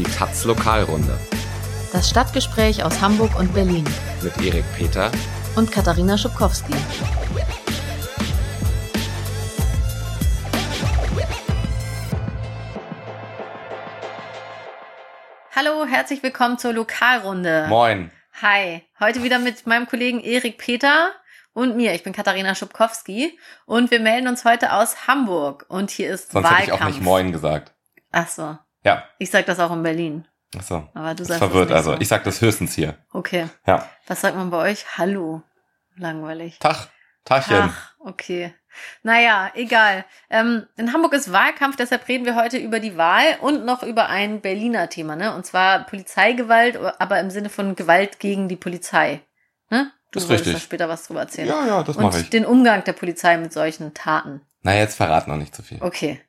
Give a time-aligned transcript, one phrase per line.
[0.00, 1.18] Die Taz Lokalrunde
[1.92, 3.84] Das Stadtgespräch aus Hamburg und Berlin
[4.22, 5.12] mit Erik Peter
[5.56, 6.72] und Katharina Schubkowski.
[15.54, 17.66] Hallo, herzlich willkommen zur Lokalrunde.
[17.68, 18.10] Moin.
[18.40, 21.10] Hi, heute wieder mit meinem Kollegen Erik Peter
[21.52, 21.92] und mir.
[21.92, 26.44] Ich bin Katharina Schubkowski und wir melden uns heute aus Hamburg und hier ist Sonst
[26.44, 26.62] Wahlkampf.
[26.62, 27.74] hätte ich auch nicht Moin gesagt.
[28.12, 30.26] Ach so, Ja, ich sag das auch in Berlin.
[30.56, 30.88] achso.
[30.94, 31.92] Aber du Das sagst verwirrt es nicht also.
[31.94, 32.00] so.
[32.00, 32.96] Ich sag das höchstens hier.
[33.12, 33.88] Okay, Ja.
[34.06, 34.84] was sagt man bei euch?
[34.98, 35.42] Hallo.
[35.96, 36.58] Langweilig.
[36.58, 36.88] Tag.
[37.24, 37.56] Tagchen.
[37.70, 38.54] Ach, okay.
[39.02, 40.04] Naja, egal.
[40.30, 44.08] Ähm, in Hamburg ist Wahlkampf, deshalb reden wir heute über die Wahl und noch über
[44.08, 45.34] ein Berliner Thema, ne?
[45.34, 49.20] Und zwar Polizeigewalt, aber im Sinne von Gewalt gegen die Polizei.
[49.70, 49.92] Ne?
[50.12, 50.62] Du Ist wolltest richtig.
[50.62, 51.48] da später was drüber erzählen.
[51.48, 52.30] Ja, ja, das und mache ich.
[52.30, 54.40] den Umgang der Polizei mit solchen Taten.
[54.62, 55.78] Na, jetzt verrat noch nicht zu viel.
[55.82, 56.20] Okay.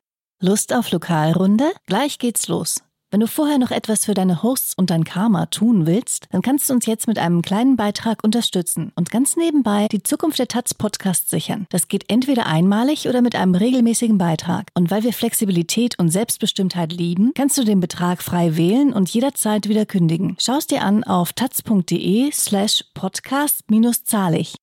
[0.44, 1.72] Lust auf Lokalrunde?
[1.86, 2.82] Gleich geht's los.
[3.12, 6.68] Wenn du vorher noch etwas für deine Hosts und dein Karma tun willst, dann kannst
[6.68, 10.74] du uns jetzt mit einem kleinen Beitrag unterstützen und ganz nebenbei die Zukunft der Taz
[10.74, 11.68] Podcast sichern.
[11.70, 14.70] Das geht entweder einmalig oder mit einem regelmäßigen Beitrag.
[14.74, 19.70] Und weil wir Flexibilität und Selbstbestimmtheit lieben, kannst du den Betrag frei wählen und jederzeit
[19.70, 20.38] wieder kündigen.
[20.40, 24.56] Schau es dir an auf taz.de slash podcast minus zahlig.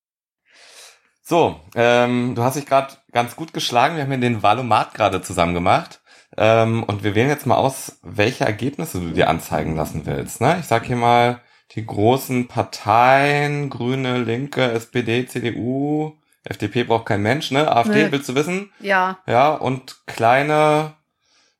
[1.22, 3.96] So, ähm, du hast dich gerade ganz gut geschlagen.
[3.96, 6.00] Wir haben hier den Valomat gerade zusammen gemacht.
[6.36, 10.40] Ähm, und wir wählen jetzt mal aus, welche Ergebnisse du dir anzeigen lassen willst.
[10.40, 10.58] Ne?
[10.60, 11.40] Ich sag hier mal
[11.72, 17.70] die großen Parteien, Grüne, Linke, SPD, CDU, FDP braucht kein Mensch, ne?
[17.70, 18.12] AfD, Nee.
[18.12, 18.72] willst du wissen?
[18.80, 20.94] Ja, Ja, und kleine,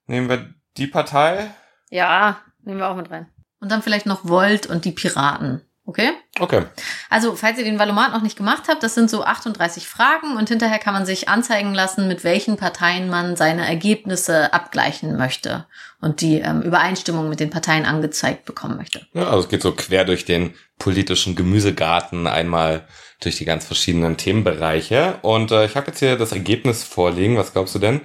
[0.07, 1.51] nehmen wir die Partei.
[1.91, 3.27] ja, nehmen wir auch mit rein.
[3.61, 5.63] Und dann vielleicht noch Volt und die Piraten.
[5.89, 6.11] Okay?
[6.39, 6.65] Okay.
[7.09, 10.51] Also, falls ihr den Valomat noch nicht gemacht habt, das sind so 38 Fragen und
[10.51, 15.65] hinterher kann man sich anzeigen lassen, mit welchen Parteien man seine Ergebnisse abgleichen möchte
[16.03, 19.07] und die ähm, Übereinstimmung mit den Parteien angezeigt bekommen möchte.
[19.15, 22.87] Ja, also es geht so quer durch den politischen Gemüsegarten, einmal
[23.23, 25.19] durch die ganz verschiedenen Themenbereiche.
[25.23, 27.39] Und äh, ich habe jetzt hier das Ergebnis vorliegen.
[27.39, 28.03] Was glaubst du denn,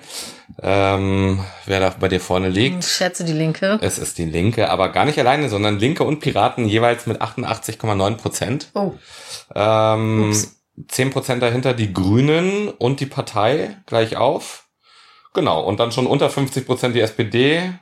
[0.62, 2.84] ähm, wer da bei dir vorne Ich liegt?
[2.84, 3.80] schätze die Linke.
[3.82, 8.16] Es ist die Linke, aber gar nicht alleine, sondern Linke und Piraten jeweils mit 88,9
[8.18, 8.70] Prozent.
[8.74, 8.94] Oh,
[9.56, 10.60] Ähm, Ups.
[10.88, 14.66] 10 Prozent dahinter die Grünen und die Partei gleich auf.
[15.34, 17.74] Genau, und dann schon unter 50 Prozent die SPD,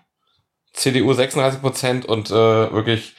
[0.73, 3.15] CDU 36 Prozent und äh, wirklich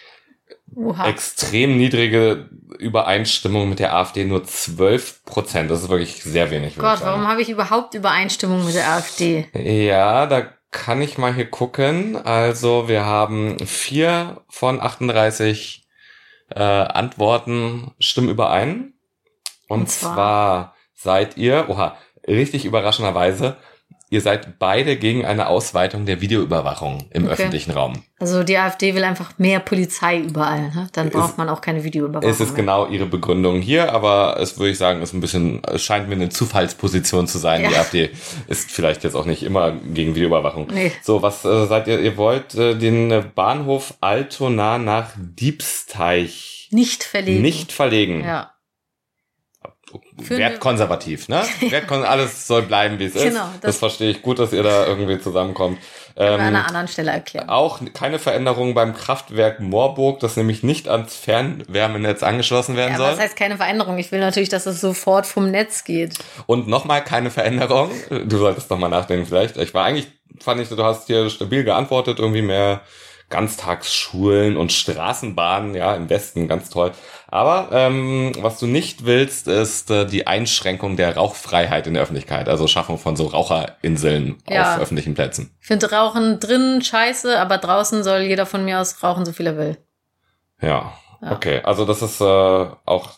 [0.74, 1.08] oha.
[1.08, 5.70] extrem niedrige Übereinstimmung mit der AfD, nur 12 Prozent.
[5.70, 6.76] Das ist wirklich sehr wenig.
[6.76, 9.48] Gott, warum habe ich überhaupt Übereinstimmung mit der AfD?
[9.54, 12.16] Ja, da kann ich mal hier gucken.
[12.16, 15.86] Also wir haben vier von 38
[16.54, 18.94] äh, Antworten stimmen überein.
[19.68, 20.14] Und, Und zwar?
[20.14, 21.96] zwar seid ihr, oha,
[22.26, 23.56] richtig überraschenderweise,
[24.12, 27.32] ihr seid beide gegen eine Ausweitung der Videoüberwachung im Okay.
[27.32, 28.02] öffentlichen Raum.
[28.20, 30.60] Also die AfD will einfach mehr Polizei überall.
[30.74, 30.86] Ne?
[30.92, 32.28] Dann braucht man auch keine Videoüberwachung.
[32.30, 32.56] Es ist mehr.
[32.56, 36.14] genau ihre Begründung hier, aber es würde ich sagen, ist ein bisschen, es scheint mir
[36.14, 37.62] eine Zufallsposition zu sein.
[37.66, 37.80] Die Ja.
[37.80, 38.10] AfD
[38.48, 40.68] ist vielleicht jetzt auch nicht immer gegen Videoüberwachung.
[40.72, 40.92] Nee.
[41.02, 41.98] So, was äh, seid ihr?
[41.98, 47.42] Ihr wollt äh, den Bahnhof Altona nach Diebsteich Nicht verlegen.
[47.42, 48.20] nicht verlegen.
[48.24, 48.51] Ja.
[50.16, 51.42] Wertkonservativ, ne?
[51.70, 53.22] Wertkon alles soll bleiben, wie es ist.
[53.24, 55.78] Genau, Das, das- verstehe ich gut, dass ihr da irgendwie zusammenkommt.
[56.14, 57.48] An Ähm, einer anderen Stelle erklären.
[57.48, 63.10] auch keine Veränderung beim Kraftwerk Moorburg, das nämlich nicht ans Fernwärmenetz angeschlossen werden Ja, soll.
[63.12, 63.96] das heißt keine Veränderung.
[63.96, 66.18] Ich will natürlich, dass es sofort vom Netz geht.
[66.46, 67.90] Und nochmal keine Veränderung.
[68.26, 69.56] Du solltest noch mal nachdenken vielleicht.
[69.56, 70.06] Ich war eigentlich,
[70.40, 72.82] fand ich, du hast hier stabil geantwortet, irgendwie mehr
[73.32, 76.92] Ganztagsschulen und Straßenbahnen, ja, im Westen, ganz toll.
[77.28, 82.48] Aber ähm, was du nicht willst, ist äh, die Einschränkung der Rauchfreiheit in der Öffentlichkeit,
[82.48, 84.74] also Schaffung von so Raucherinseln Ja.
[84.74, 85.56] auf öffentlichen Plätzen.
[85.60, 89.46] Ich finde Rauchen drinnen scheiße, aber draußen soll jeder von mir aus rauchen, so viel
[89.46, 89.78] er will.
[90.60, 90.92] Ja,
[91.22, 91.32] Ja.
[91.32, 91.60] okay.
[91.64, 93.10] Also das ist äh, auch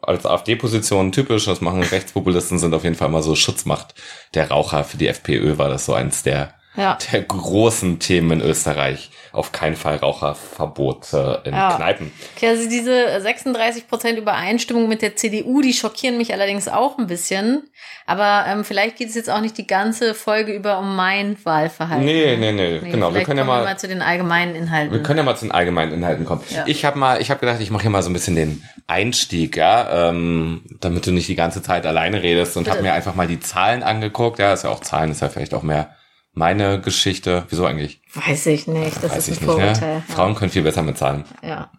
[0.00, 1.44] als AfD-Position typisch.
[1.44, 3.94] Das machen Rechtspopulisten, sind auf jeden Fall mal so Schutzmacht
[4.34, 4.84] der Raucher.
[4.84, 6.96] Für die FPÖ war das so eins der Ja.
[7.12, 9.10] der großen Themen in Österreich.
[9.32, 11.74] Auf keinen Fall Raucherverbot äh, in Ja.
[11.76, 12.12] Kneipen.
[12.36, 17.64] Okay, also diese 36% Übereinstimmung mit der CDU, die schockieren mich allerdings auch ein bisschen.
[18.06, 22.04] Aber ähm, vielleicht geht es jetzt auch nicht die ganze Folge über um mein Wahlverhalten.
[22.06, 23.12] Nee, nee, nee, genau.
[23.14, 24.92] Wir können ja mal, wir mal zu den allgemeinen Inhalten.
[24.92, 26.42] wir können ja mal zu den allgemeinen Inhalten kommen.
[26.50, 26.64] Ja.
[26.66, 29.56] Ich habe mal, ich habe gedacht, ich mache hier mal so ein bisschen den Einstieg,
[29.56, 33.26] ja, ähm, damit du nicht die ganze Zeit alleine redest und habe mir einfach mal
[33.26, 34.38] die Zahlen angeguckt.
[34.38, 35.94] Ja, ist ja auch Zahlen, ist ja vielleicht auch mehr
[36.32, 37.44] meine Geschichte.
[37.48, 38.00] Wieso eigentlich?
[38.14, 39.44] Weiß ich nicht, das Weiß ist ein nicht.
[39.44, 39.96] Vorurteil.
[39.96, 40.02] Ne?
[40.08, 41.24] Frauen können viel besser mit Zahlen.
[41.42, 41.70] Ja,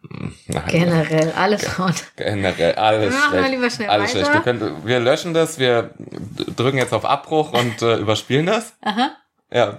[0.47, 0.63] Nein.
[0.67, 1.93] generell, alle Frauen.
[2.15, 3.51] Generell alles Machen wir schlecht.
[3.55, 4.25] lieber schnell alles weiter.
[4.25, 4.33] schlecht.
[4.33, 5.91] Wir, können, wir löschen das, wir
[6.55, 8.73] drücken jetzt auf Abbruch und äh, überspielen das.
[8.81, 9.11] Aha.
[9.51, 9.77] Ja.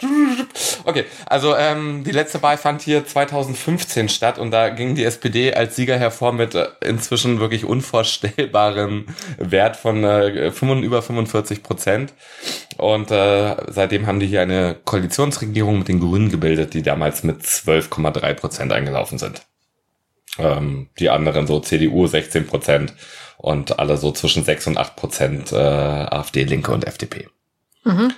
[0.84, 5.54] Okay, also ähm, die letzte Wahl fand hier 2015 statt und da ging die SPD
[5.54, 9.06] als Sieger hervor mit äh, inzwischen wirklich unvorstellbarem
[9.38, 12.14] Wert von äh, 5, über 45 Prozent.
[12.78, 17.42] Und äh, seitdem haben die hier eine Koalitionsregierung mit den Grünen gebildet, die damals mit
[17.42, 19.42] 12,3 Prozent eingelaufen sind.
[20.38, 22.94] Ähm, die anderen so CDU 16 Prozent
[23.36, 27.28] und alle so zwischen 6 und 8 Prozent äh, AfD, Linke und FDP.
[27.84, 28.12] Mhm.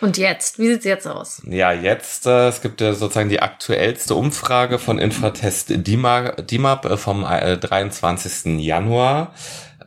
[0.00, 0.58] Und jetzt?
[0.58, 1.42] Wie sieht's jetzt aus?
[1.44, 7.24] Ja, jetzt, äh, es gibt ja sozusagen die aktuellste Umfrage von Infratest DIMAP äh, vom
[7.24, 8.60] äh, 23.
[8.60, 9.34] Januar.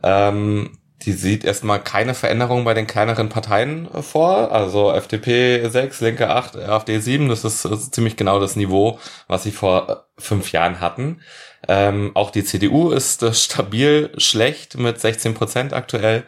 [0.02, 4.52] Ähm, die sieht erstmal keine Veränderung bei den kleineren Parteien äh, vor.
[4.52, 7.28] Also FDP 6, Linke 8, AfD 7.
[7.28, 8.98] Das ist, das ist ziemlich genau das Niveau,
[9.28, 11.20] was sie vor äh, fünf Jahren hatten.
[11.68, 16.24] Ähm, auch die CDU ist äh, stabil schlecht mit 16 Prozent aktuell.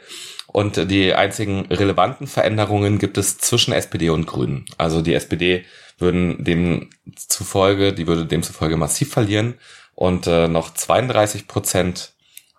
[0.55, 4.67] Und die einzigen relevanten Veränderungen gibt es zwischen SPD und Grünen.
[4.79, 5.65] Also die SPD
[5.99, 9.55] würden dem zufolge, die würde demzufolge massiv verlieren
[9.97, 12.13] und äh, noch 32 Prozent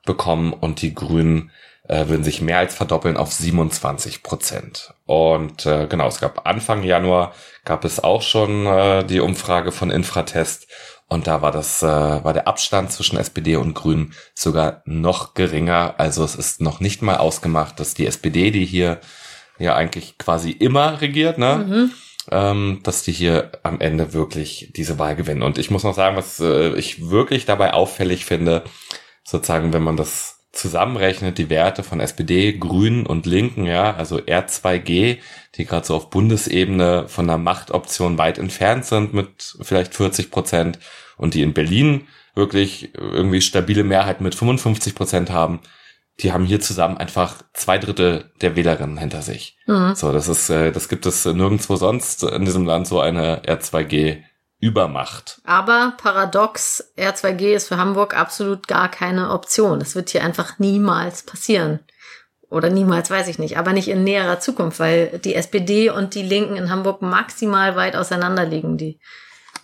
[0.05, 1.51] bekommen und die Grünen
[1.87, 4.93] äh, würden sich mehr als verdoppeln auf 27 Prozent.
[5.05, 7.33] Und äh, genau, es gab Anfang Januar
[7.63, 10.67] gab es auch schon äh, die Umfrage von Infratest
[11.07, 15.95] und da war das, äh, war der Abstand zwischen SPD und Grünen sogar noch geringer.
[15.97, 18.99] Also es ist noch nicht mal ausgemacht, dass die SPD, die hier
[19.59, 21.65] ja eigentlich quasi immer regiert, ne?
[21.67, 21.91] Mhm.
[22.31, 25.43] Ähm, dass die hier am Ende wirklich diese Wahl gewinnen.
[25.43, 28.63] Und ich muss noch sagen, was äh, ich wirklich dabei auffällig finde,
[29.23, 35.17] sozusagen, wenn man das zusammenrechnet, die Werte von SPD, Grünen und Linken, ja, also R2G,
[35.55, 40.79] die gerade so auf Bundesebene von der Machtoption weit entfernt sind mit vielleicht 40 Prozent
[41.17, 45.59] und die in Berlin wirklich irgendwie stabile Mehrheit mit 55 Prozent haben,
[46.19, 49.57] die haben hier zusammen einfach zwei Drittel der Wählerinnen hinter sich.
[49.67, 49.95] Mhm.
[49.95, 54.23] So, das ist, äh, das gibt es nirgendwo sonst in diesem Land so eine R2G
[54.65, 55.41] Übermacht.
[55.43, 59.77] Aber paradox, R2G ist für Hamburg absolut gar keine Option.
[59.77, 61.81] Das wird hier einfach niemals passieren.
[62.49, 66.23] Oder niemals, weiß ich nicht, aber nicht in näherer Zukunft, weil die SPD und die
[66.23, 68.77] Linken in Hamburg maximal weit auseinander liegen.
[68.77, 68.99] Die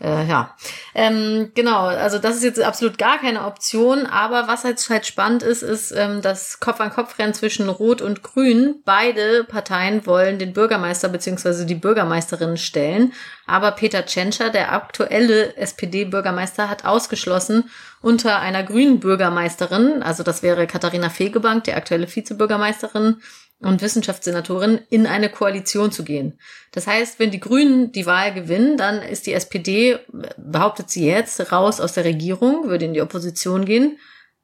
[0.01, 0.56] äh, ja,
[0.95, 1.86] ähm, genau.
[1.86, 4.07] Also das ist jetzt absolut gar keine Option.
[4.07, 8.81] Aber was halt, halt spannend ist, ist ähm, das Kopf-an-Kopf-Rennen zwischen Rot und Grün.
[8.83, 13.13] Beide Parteien wollen den Bürgermeister beziehungsweise die Bürgermeisterin stellen.
[13.45, 17.69] Aber Peter Tschentscher, der aktuelle SPD-Bürgermeister, hat ausgeschlossen,
[18.01, 23.21] unter einer grünen Bürgermeisterin, also das wäre Katharina Fegebank, die aktuelle Vizebürgermeisterin,
[23.62, 26.40] und Wissenschaftssenatorin in eine Koalition zu gehen.
[26.72, 30.00] Das heißt, wenn die Grünen die Wahl gewinnen, dann ist die SPD,
[30.38, 33.98] behauptet sie jetzt, raus aus der Regierung, würde in die Opposition gehen.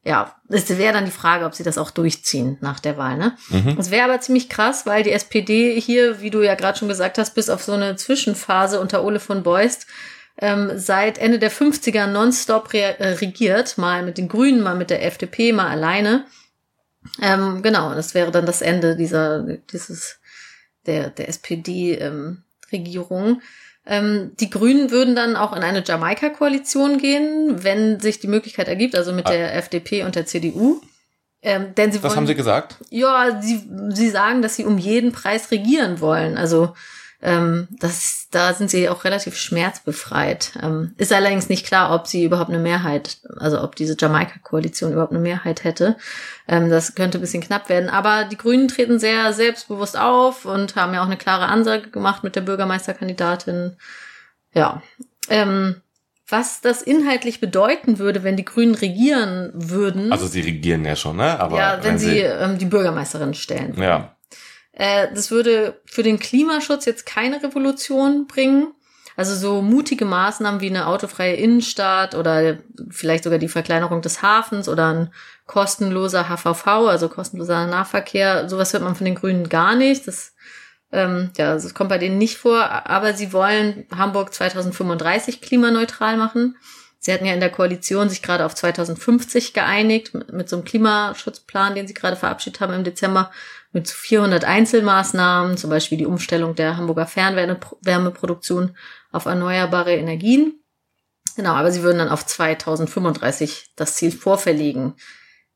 [0.04, 3.18] Ja, es wäre dann die Frage, ob sie das auch durchziehen nach der Wahl.
[3.18, 3.36] Ne?
[3.50, 3.76] Mhm.
[3.76, 7.18] Das wäre aber ziemlich krass, weil die SPD hier, wie du ja gerade schon gesagt
[7.18, 9.88] hast, bis auf so eine Zwischenphase unter Ole von Beust
[10.40, 15.06] ähm, seit Ende der 50er nonstop äh, regiert, mal mit den Grünen, mal mit der
[15.06, 16.26] FDP, mal alleine.
[17.22, 20.20] Ähm, genau, das wäre dann das Ende dieser, dieses,
[20.86, 23.28] der, der SPD-Regierung.
[23.28, 23.42] Ähm,
[23.86, 28.96] ähm, die Grünen würden dann auch in eine Jamaika-Koalition gehen, wenn sich die Möglichkeit ergibt,
[28.96, 29.32] also mit ah.
[29.32, 30.82] der FDP und der CDU.
[31.42, 32.76] Ähm, denn sie Was wollen, haben sie gesagt?
[32.90, 36.38] Ja, sie, sie sagen, dass sie um jeden Preis regieren wollen.
[36.38, 36.74] Also
[37.20, 40.52] ähm, das, da sind sie auch relativ schmerzbefreit.
[40.62, 45.14] Ähm, ist allerdings nicht klar, ob sie überhaupt eine Mehrheit, also ob diese Jamaika-Koalition überhaupt
[45.14, 45.98] eine Mehrheit hätte.
[46.48, 47.90] Ähm, das könnte ein bisschen knapp werden.
[47.90, 52.24] Aber die Grünen treten sehr selbstbewusst auf und haben ja auch eine klare Ansage gemacht
[52.24, 53.78] mit der Bürgermeisterkandidatin.
[54.54, 54.84] Ja.
[55.30, 55.82] Ähm,
[56.30, 60.12] was das inhaltlich bedeuten würde, wenn die Grünen regieren würden.
[60.12, 61.40] Also sie regieren ja schon, ne?
[61.40, 63.82] Aber ja, wenn, wenn sie, sie ähm, die Bürgermeisterin stellen.
[63.82, 64.17] Ja.
[64.78, 68.74] Äh, das würde für den Klimaschutz jetzt keine Revolution bringen.
[69.16, 72.60] Also so mutige Maßnahmen wie eine autofreie Innenstadt oder
[72.92, 75.14] vielleicht sogar die Verkleinerung des Hafens oder ein
[75.48, 80.08] kostenloser HVV, also kostenloser Nahverkehr, sowas hört man von den Grünen gar nicht.
[80.08, 80.36] Das,
[80.92, 82.64] ähm, ja, das kommt bei denen nicht vor.
[82.88, 86.56] Aber sie wollen Hamburg 2035 klimaneutral machen.
[87.00, 90.66] Sie hatten ja in der Koalition sich gerade auf 2050 geeinigt mit, mit so einem
[90.66, 93.32] Klimaschutzplan, den sie gerade verabschiedet haben im Dezember
[93.78, 98.76] mit 400 Einzelmaßnahmen, zum Beispiel die Umstellung der Hamburger Fernwärmeproduktion
[99.12, 100.64] auf erneuerbare Energien.
[101.36, 104.96] Genau, aber sie würden dann auf 2035 das Ziel vorverlegen.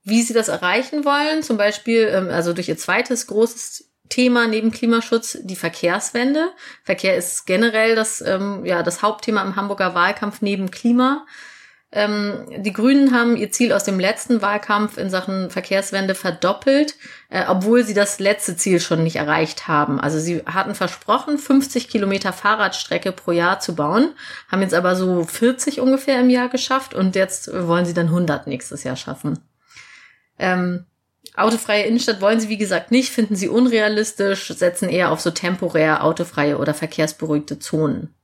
[0.03, 4.71] Wie sie das erreichen wollen, zum Beispiel, ähm, also durch ihr zweites großes Thema neben
[4.71, 6.51] Klimaschutz, die Verkehrswende.
[6.83, 11.25] Verkehr ist generell das, ähm, ja, das Hauptthema im Hamburger Wahlkampf neben Klima.
[11.93, 16.95] Ähm, die Grünen haben ihr Ziel aus dem letzten Wahlkampf in Sachen Verkehrswende verdoppelt,
[17.29, 19.99] äh, obwohl sie das letzte Ziel schon nicht erreicht haben.
[19.99, 24.13] Also sie hatten versprochen, 50 Kilometer Fahrradstrecke pro Jahr zu bauen,
[24.49, 28.47] haben jetzt aber so 40 ungefähr im Jahr geschafft und jetzt wollen sie dann 100
[28.47, 29.39] nächstes Jahr schaffen.
[30.39, 30.85] Ähm,
[31.35, 36.05] autofreie Innenstadt wollen sie, wie gesagt, nicht, finden sie unrealistisch, setzen eher auf so temporär
[36.05, 38.15] autofreie oder verkehrsberuhigte Zonen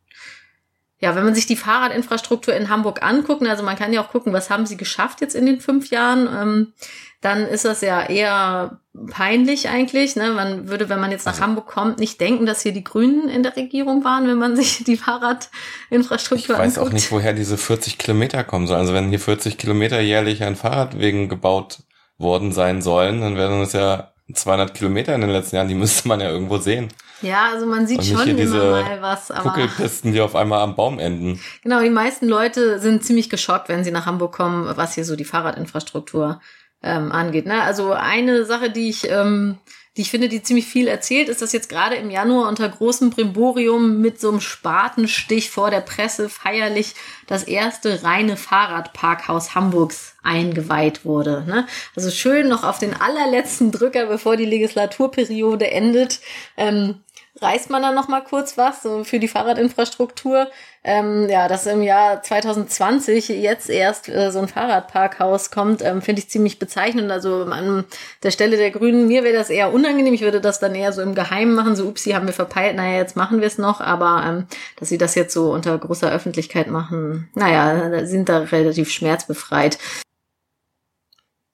[0.99, 4.33] ja, wenn man sich die Fahrradinfrastruktur in Hamburg anguckt, also man kann ja auch gucken,
[4.33, 6.73] was haben sie geschafft jetzt in den fünf Jahren, ähm,
[7.21, 10.15] dann ist das ja eher peinlich eigentlich.
[10.15, 10.31] Ne?
[10.31, 13.29] Man würde, wenn man jetzt nach also, Hamburg kommt, nicht denken, dass hier die Grünen
[13.29, 16.69] in der Regierung waren, wenn man sich die Fahrradinfrastruktur anguckt.
[16.69, 18.81] Ich weiß auch nicht, woher diese 40 Kilometer kommen sollen.
[18.81, 21.79] Also wenn hier 40 Kilometer jährlich an Fahrradwegen gebaut
[22.17, 26.07] worden sein sollen, dann wären das ja 200 Kilometer in den letzten Jahren, die müsste
[26.07, 26.89] man ja irgendwo sehen.
[27.21, 29.31] Ja, also man sieht schon immer mal was.
[29.31, 31.39] Aber Kuckelpisten, die auf einmal am Baum enden.
[31.63, 35.15] Genau, die meisten Leute sind ziemlich geschockt, wenn sie nach Hamburg kommen, was hier so
[35.15, 36.41] die Fahrradinfrastruktur
[36.83, 37.45] ähm, angeht.
[37.45, 37.61] Ne?
[37.63, 39.57] Also eine Sache, die ich ähm,
[39.97, 43.09] die ich finde, die ziemlich viel erzählt, ist, dass jetzt gerade im Januar unter großem
[43.09, 46.93] Brimborium mit so einem Spatenstich vor der Presse feierlich
[47.25, 51.43] das erste reine Fahrradparkhaus Hamburgs eingeweiht wurde.
[51.47, 51.65] Ne?
[51.95, 56.19] Also schön noch auf den allerletzten Drücker, bevor die Legislaturperiode endet,
[56.57, 57.01] ähm,
[57.41, 60.47] reißt man dann noch mal kurz was so für die Fahrradinfrastruktur.
[60.83, 66.21] Ähm, ja, dass im Jahr 2020 jetzt erst äh, so ein Fahrradparkhaus kommt, ähm, finde
[66.21, 67.11] ich ziemlich bezeichnend.
[67.11, 67.83] Also an
[68.23, 70.13] der Stelle der Grünen, mir wäre das eher unangenehm.
[70.13, 71.75] Ich würde das dann eher so im Geheimen machen.
[71.75, 72.77] So, upsie, haben wir verpeilt.
[72.77, 73.81] Naja, jetzt machen wir es noch.
[73.81, 78.89] Aber ähm, dass sie das jetzt so unter großer Öffentlichkeit machen, naja, sind da relativ
[78.89, 79.77] schmerzbefreit.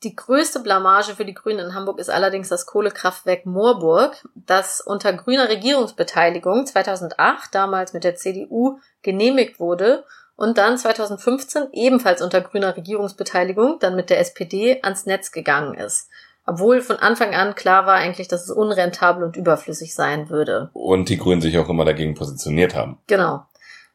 [0.03, 5.13] Die größte Blamage für die Grünen in Hamburg ist allerdings das Kohlekraftwerk Moorburg, das unter
[5.13, 10.03] grüner Regierungsbeteiligung 2008 damals mit der CDU genehmigt wurde
[10.35, 16.09] und dann 2015 ebenfalls unter grüner Regierungsbeteiligung dann mit der SPD ans Netz gegangen ist.
[16.45, 20.69] Obwohl von Anfang an klar war eigentlich, dass es unrentabel und überflüssig sein würde.
[20.73, 22.97] Und die Grünen sich auch immer dagegen positioniert haben.
[23.07, 23.45] Genau.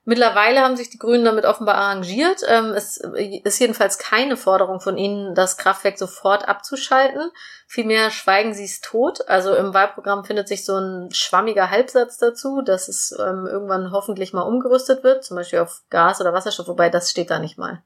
[0.09, 2.41] Mittlerweile haben sich die Grünen damit offenbar arrangiert.
[2.49, 7.31] Ähm, es ist jedenfalls keine Forderung von ihnen, das Kraftwerk sofort abzuschalten.
[7.67, 9.29] Vielmehr schweigen sie es tot.
[9.29, 14.33] Also im Wahlprogramm findet sich so ein schwammiger Halbsatz dazu, dass es ähm, irgendwann hoffentlich
[14.33, 17.83] mal umgerüstet wird, zum Beispiel auf Gas oder Wasserstoff, wobei das steht da nicht mal.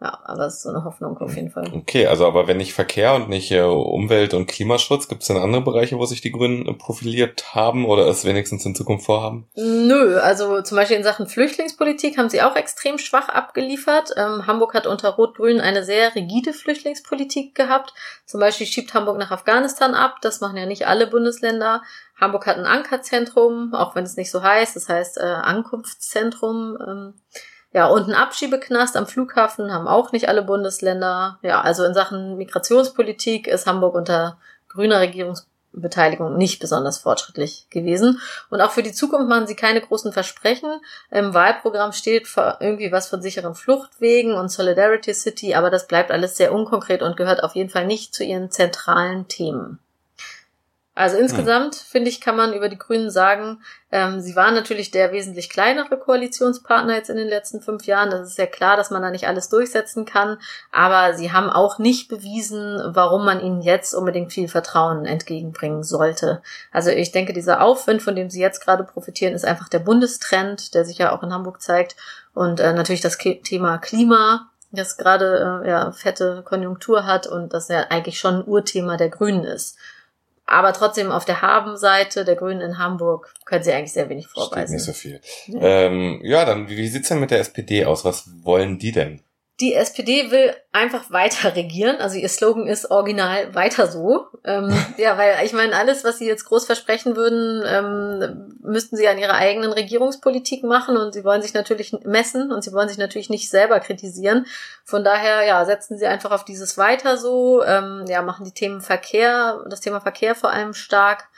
[0.00, 1.72] Ja, aber das ist so eine Hoffnung auf jeden Fall.
[1.74, 5.36] Okay, also aber wenn nicht Verkehr und nicht äh, Umwelt- und Klimaschutz, gibt es denn
[5.36, 9.48] andere Bereiche, wo sich die Grünen äh, profiliert haben oder es wenigstens in Zukunft vorhaben?
[9.56, 14.12] Nö, also zum Beispiel in Sachen Flüchtlingspolitik haben sie auch extrem schwach abgeliefert.
[14.16, 17.92] Ähm, Hamburg hat unter Rot-Grün eine sehr rigide Flüchtlingspolitik gehabt.
[18.24, 20.18] Zum Beispiel schiebt Hamburg nach Afghanistan ab.
[20.22, 21.82] Das machen ja nicht alle Bundesländer.
[22.20, 24.76] Hamburg hat ein Ankerzentrum, auch wenn es nicht so heißt.
[24.76, 26.78] Das heißt äh, Ankunftszentrum.
[26.86, 27.14] Ähm,
[27.72, 31.38] ja, und ein Abschiebeknast am Flughafen haben auch nicht alle Bundesländer.
[31.42, 38.20] Ja, also in Sachen Migrationspolitik ist Hamburg unter grüner Regierungsbeteiligung nicht besonders fortschrittlich gewesen.
[38.48, 40.80] Und auch für die Zukunft machen sie keine großen Versprechen.
[41.10, 42.26] Im Wahlprogramm steht
[42.58, 47.18] irgendwie was von sicheren Fluchtwegen und Solidarity City, aber das bleibt alles sehr unkonkret und
[47.18, 49.78] gehört auf jeden Fall nicht zu ihren zentralen Themen.
[50.98, 51.82] Also insgesamt, hm.
[51.86, 53.62] finde ich, kann man über die Grünen sagen,
[53.92, 58.10] ähm, sie waren natürlich der wesentlich kleinere Koalitionspartner jetzt in den letzten fünf Jahren.
[58.10, 60.38] Das ist ja klar, dass man da nicht alles durchsetzen kann.
[60.72, 66.42] Aber sie haben auch nicht bewiesen, warum man ihnen jetzt unbedingt viel Vertrauen entgegenbringen sollte.
[66.72, 70.74] Also ich denke, dieser Aufwind, von dem sie jetzt gerade profitieren, ist einfach der Bundestrend,
[70.74, 71.94] der sich ja auch in Hamburg zeigt.
[72.34, 77.68] Und äh, natürlich das Thema Klima, das gerade äh, ja, fette Konjunktur hat und das
[77.68, 79.78] ja eigentlich schon ein Urthema der Grünen ist.
[80.50, 84.66] Aber trotzdem auf der Habenseite der Grünen in Hamburg können sie eigentlich sehr wenig vorweisen.
[84.66, 85.20] Steht nicht so viel.
[85.46, 88.06] Ja, ähm, ja dann wie sieht's denn mit der SPD aus?
[88.06, 89.20] Was wollen die denn?
[89.60, 91.96] Die SPD will einfach weiter regieren.
[92.00, 94.26] Also ihr Slogan ist original weiter so.
[94.44, 99.08] Ähm, ja, weil ich meine, alles, was sie jetzt groß versprechen würden, ähm, müssten sie
[99.08, 102.98] an ihrer eigenen Regierungspolitik machen und sie wollen sich natürlich messen und sie wollen sich
[102.98, 104.46] natürlich nicht selber kritisieren.
[104.84, 108.80] Von daher, ja, setzen sie einfach auf dieses weiter so, ähm, ja, machen die Themen
[108.80, 111.28] Verkehr, das Thema Verkehr vor allem stark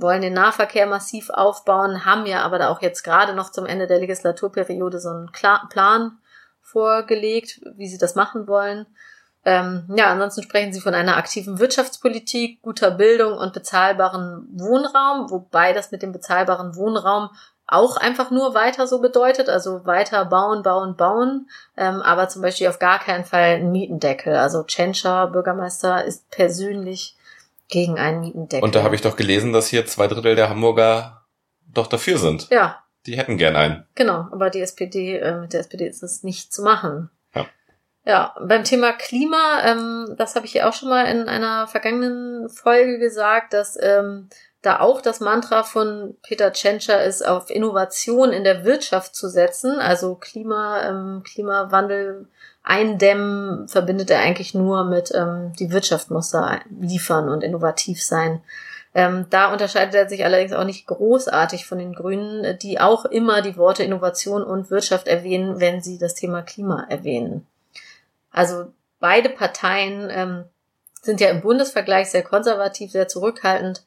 [0.00, 3.86] wollen den Nahverkehr massiv aufbauen, haben ja aber da auch jetzt gerade noch zum Ende
[3.86, 6.18] der Legislaturperiode so einen Plan
[6.70, 8.86] vorgelegt, wie sie das machen wollen.
[9.44, 15.72] Ähm, ja, ansonsten sprechen sie von einer aktiven Wirtschaftspolitik, guter Bildung und bezahlbaren Wohnraum, wobei
[15.72, 17.30] das mit dem bezahlbaren Wohnraum
[17.66, 22.68] auch einfach nur weiter so bedeutet, also weiter bauen, bauen, bauen, ähm, aber zum Beispiel
[22.68, 24.34] auf gar keinen Fall ein Mietendeckel.
[24.34, 27.16] Also Tschentscher, Bürgermeister, ist persönlich
[27.68, 28.64] gegen einen Mietendeckel.
[28.64, 31.24] Und da habe ich doch gelesen, dass hier zwei Drittel der Hamburger
[31.72, 32.50] doch dafür sind.
[32.50, 33.86] Ja, die hätten gern einen.
[33.94, 37.10] Genau, aber die SPD, äh, mit der SPD ist es nicht zu machen.
[37.34, 37.46] Ja.
[38.04, 42.48] Ja, beim Thema Klima, ähm, das habe ich ja auch schon mal in einer vergangenen
[42.48, 44.28] Folge gesagt, dass ähm,
[44.62, 49.78] da auch das Mantra von Peter Tschentscher ist, auf Innovation in der Wirtschaft zu setzen.
[49.78, 52.28] Also Klima, ähm, Klimawandel
[52.62, 58.42] eindämmen verbindet er eigentlich nur mit ähm, die Wirtschaft muss da liefern und innovativ sein.
[58.92, 63.40] Ähm, da unterscheidet er sich allerdings auch nicht großartig von den Grünen, die auch immer
[63.40, 67.46] die Worte Innovation und Wirtschaft erwähnen, wenn sie das Thema Klima erwähnen.
[68.32, 70.44] Also beide Parteien ähm,
[71.02, 73.84] sind ja im Bundesvergleich sehr konservativ, sehr zurückhaltend,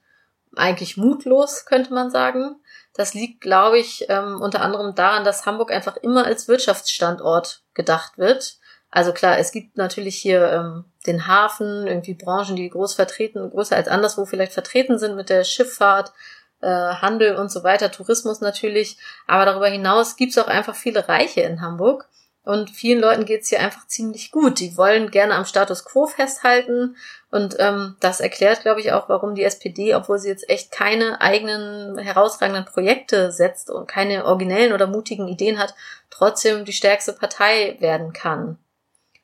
[0.56, 2.56] eigentlich mutlos, könnte man sagen.
[2.94, 8.18] Das liegt, glaube ich, ähm, unter anderem daran, dass Hamburg einfach immer als Wirtschaftsstandort gedacht
[8.18, 8.58] wird.
[8.92, 13.76] Also klar, es gibt natürlich hier ähm, den Hafen, irgendwie Branchen, die groß vertreten, größer
[13.76, 16.14] als anderswo vielleicht vertreten sind mit der Schifffahrt,
[16.62, 18.98] äh, Handel und so weiter, Tourismus natürlich.
[19.28, 22.08] Aber darüber hinaus gibt's auch einfach viele Reiche in Hamburg.
[22.46, 24.60] Und vielen Leuten geht's hier einfach ziemlich gut.
[24.60, 26.98] Die wollen gerne am Status quo festhalten.
[27.32, 31.22] Und ähm, das erklärt, glaube ich, auch, warum die SPD, obwohl sie jetzt echt keine
[31.22, 35.74] eigenen herausragenden Projekte setzt und keine originellen oder mutigen Ideen hat,
[36.10, 38.58] trotzdem die stärkste Partei werden kann.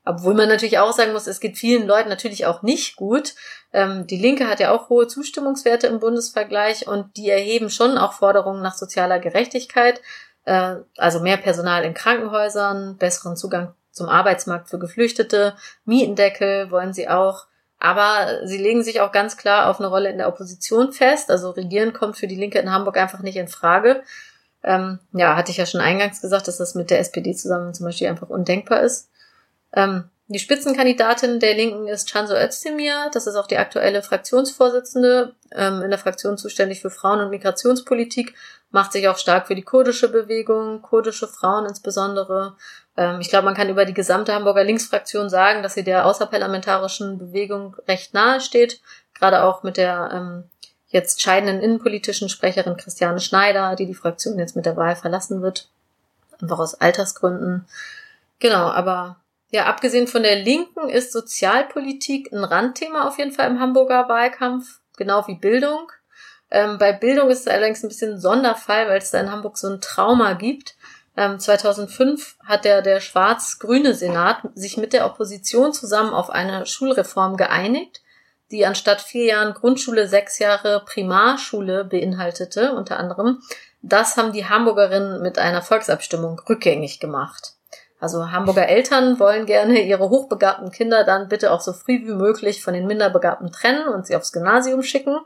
[0.10, 3.36] Obwohl man natürlich auch sagen muss, es geht vielen Leuten natürlich auch nicht gut.
[3.72, 8.14] Ähm, die Linke hat ja auch hohe Zustimmungswerte im Bundesvergleich und die erheben schon auch
[8.14, 10.02] Forderungen nach sozialer Gerechtigkeit.
[10.46, 15.54] Äh, also mehr Personal in Krankenhäusern, besseren Zugang zum Arbeitsmarkt für Geflüchtete,
[15.86, 17.46] Mietendeckel wollen sie auch.
[17.78, 21.30] Aber sie legen sich auch ganz klar auf eine Rolle in der Opposition fest.
[21.30, 24.02] Also regieren kommt für die Linke in Hamburg einfach nicht in Frage.
[24.64, 27.86] Ähm, ja, hatte ich ja schon eingangs gesagt, dass das mit der SPD zusammen zum
[27.86, 29.09] Beispiel einfach undenkbar ist.
[29.74, 33.10] Ähm, die Spitzenkandidatin der Linken ist Chanso Özdemir.
[33.14, 38.36] Das ist auch die aktuelle Fraktionsvorsitzende, ähm, in der Fraktion zuständig für Frauen- und Migrationspolitik,
[38.70, 42.56] macht sich auch stark für die kurdische Bewegung, kurdische Frauen insbesondere.
[42.96, 47.18] Ähm, ich glaube, man kann über die gesamte Hamburger Linksfraktion sagen, dass sie der außerparlamentarischen
[47.18, 48.82] Bewegung recht nahe steht,
[49.16, 50.44] gerade auch mit der ähm,
[50.90, 55.70] jetzt scheidenden innenpolitischen Sprecherin Christiane Schneider, die die Fraktion jetzt mit der Wahl verlassen wird,
[56.40, 57.66] einfach aus Altersgründen.
[58.38, 59.18] Genau, aber
[59.52, 64.80] ja, abgesehen von der Linken ist Sozialpolitik ein Randthema auf jeden Fall im Hamburger Wahlkampf,
[64.96, 65.92] genau wie Bildung.
[66.52, 69.58] Ähm, bei Bildung ist es allerdings ein bisschen ein Sonderfall, weil es da in Hamburg
[69.58, 70.76] so ein Trauma gibt.
[71.18, 77.36] Ähm, 2005 hat der, der schwarz-grüne Senat sich mit der Opposition zusammen auf eine Schulreform
[77.36, 78.02] geeinigt,
[78.52, 83.42] die anstatt vier Jahren Grundschule sechs Jahre Primarschule beinhaltete, unter anderem.
[83.82, 87.59] Das haben die Hamburgerinnen mit einer Volksabstimmung rückgängig gemacht.
[88.00, 92.64] Also Hamburger Eltern wollen gerne ihre hochbegabten Kinder dann bitte auch so früh wie möglich
[92.64, 95.20] von den minderbegabten trennen und sie aufs Gymnasium schicken.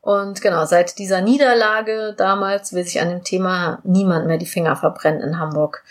[0.00, 4.76] Und genau, seit dieser Niederlage damals will sich an dem Thema niemand mehr die Finger
[4.76, 5.84] verbrennen in Hamburg.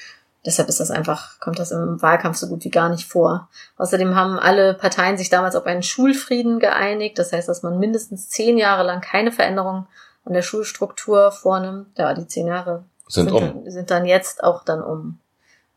[0.46, 3.50] Deshalb ist das einfach, kommt das im Wahlkampf so gut wie gar nicht vor.
[3.78, 7.20] Außerdem haben alle Parteien sich damals auf einen Schulfrieden geeinigt.
[7.20, 9.86] Das heißt, dass man mindestens zehn Jahre lang keine Veränderung
[10.26, 11.88] an der Schulstruktur vornimmt.
[11.98, 13.70] Ja, die zehn Jahre sind, sind um.
[13.70, 15.20] sind dann jetzt auch dann um.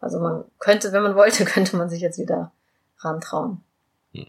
[0.03, 2.53] Also man könnte, wenn man wollte, könnte man sich jetzt wieder
[2.99, 3.65] rantrauen.
[4.13, 4.27] Hm.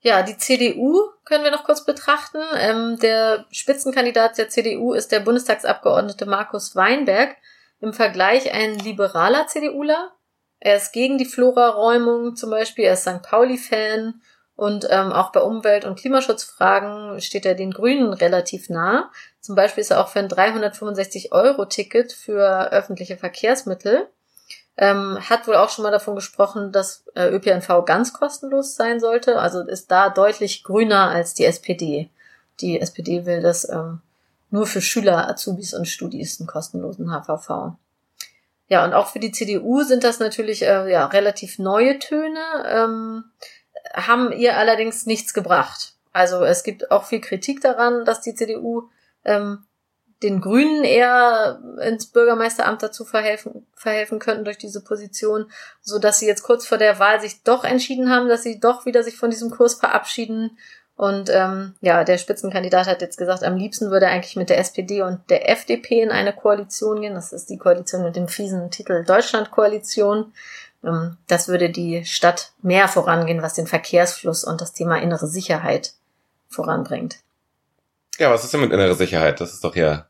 [0.00, 2.42] Ja, die CDU können wir noch kurz betrachten.
[2.58, 7.34] Ähm, der Spitzenkandidat der CDU ist der Bundestagsabgeordnete Markus Weinberg.
[7.80, 10.12] Im Vergleich ein liberaler CDUler.
[10.60, 12.84] Er ist gegen die Flora-Räumung zum Beispiel.
[12.84, 13.22] Er ist St.
[13.22, 14.20] Pauli-Fan
[14.56, 19.10] und ähm, auch bei Umwelt- und Klimaschutzfragen steht er den Grünen relativ nah.
[19.40, 24.08] Zum Beispiel ist er auch für ein 365-Euro-Ticket für öffentliche Verkehrsmittel
[24.76, 29.38] ähm, hat wohl auch schon mal davon gesprochen, dass äh, ÖPNV ganz kostenlos sein sollte.
[29.38, 32.10] Also ist da deutlich grüner als die SPD.
[32.60, 34.00] Die SPD will das ähm,
[34.50, 37.76] nur für Schüler, Azubis und Studis einen kostenlosen HVV.
[38.68, 43.24] Ja, und auch für die CDU sind das natürlich äh, ja, relativ neue Töne, ähm,
[43.92, 45.94] haben ihr allerdings nichts gebracht.
[46.12, 48.88] Also es gibt auch viel Kritik daran, dass die CDU
[49.24, 49.64] ähm,
[50.24, 55.46] den Grünen eher ins Bürgermeisteramt dazu verhelfen, verhelfen könnten durch diese Position,
[55.82, 58.86] so dass sie jetzt kurz vor der Wahl sich doch entschieden haben, dass sie doch
[58.86, 60.58] wieder sich von diesem Kurs verabschieden.
[60.96, 64.58] Und ähm, ja, der Spitzenkandidat hat jetzt gesagt, am liebsten würde er eigentlich mit der
[64.58, 67.14] SPD und der FDP in eine Koalition gehen.
[67.14, 70.32] Das ist die Koalition mit dem fiesen Titel Deutschlandkoalition.
[70.82, 75.92] Ähm, das würde die Stadt mehr vorangehen, was den Verkehrsfluss und das Thema innere Sicherheit
[76.48, 77.18] voranbringt.
[78.18, 79.40] Ja, was ist denn mit innerer Sicherheit?
[79.40, 80.06] Das ist doch ja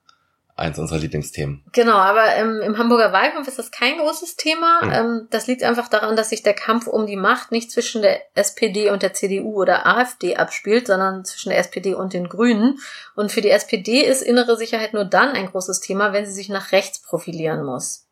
[0.56, 1.64] eins unserer Lieblingsthemen.
[1.72, 4.84] Genau, aber ähm, im Hamburger Wahlkampf ist das kein großes Thema.
[4.84, 4.92] Mhm.
[4.92, 8.20] Ähm, das liegt einfach daran, dass sich der Kampf um die Macht nicht zwischen der
[8.36, 12.78] SPD und der CDU oder AfD abspielt, sondern zwischen der SPD und den Grünen.
[13.16, 16.48] Und für die SPD ist innere Sicherheit nur dann ein großes Thema, wenn sie sich
[16.48, 18.03] nach rechts profilieren muss.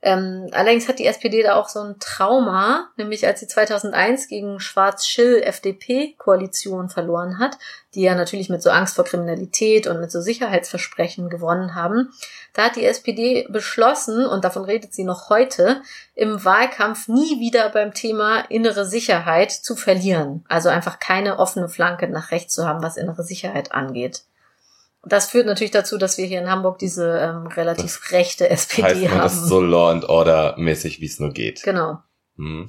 [0.00, 4.60] Ähm, allerdings hat die SPD da auch so ein Trauma, nämlich als sie 2001 gegen
[4.60, 7.58] Schwarz-Schill-FDP-Koalition verloren hat,
[7.94, 12.12] die ja natürlich mit so Angst vor Kriminalität und mit so Sicherheitsversprechen gewonnen haben.
[12.52, 15.82] Da hat die SPD beschlossen, und davon redet sie noch heute,
[16.14, 20.44] im Wahlkampf nie wieder beim Thema innere Sicherheit zu verlieren.
[20.48, 24.22] Also einfach keine offene Flanke nach rechts zu haben, was innere Sicherheit angeht.
[25.04, 28.82] Das führt natürlich dazu, dass wir hier in Hamburg diese ähm, relativ das rechte SPD
[28.82, 29.26] heißt, man haben.
[29.26, 31.62] ist so Law and Order mäßig, wie es nur geht.
[31.62, 31.98] Genau.
[32.36, 32.68] Hm.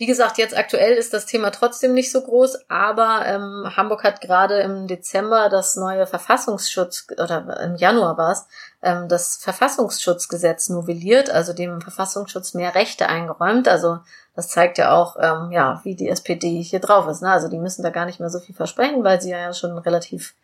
[0.00, 4.22] Wie gesagt, jetzt aktuell ist das Thema trotzdem nicht so groß, aber ähm, Hamburg hat
[4.22, 8.46] gerade im Dezember das neue Verfassungsschutz, oder im Januar war es,
[8.82, 13.68] ähm, das Verfassungsschutzgesetz novelliert, also dem Verfassungsschutz mehr Rechte eingeräumt.
[13.68, 13.98] Also
[14.34, 17.20] das zeigt ja auch, ähm, ja, wie die SPD hier drauf ist.
[17.20, 17.30] Ne?
[17.30, 20.34] Also die müssen da gar nicht mehr so viel versprechen, weil sie ja schon relativ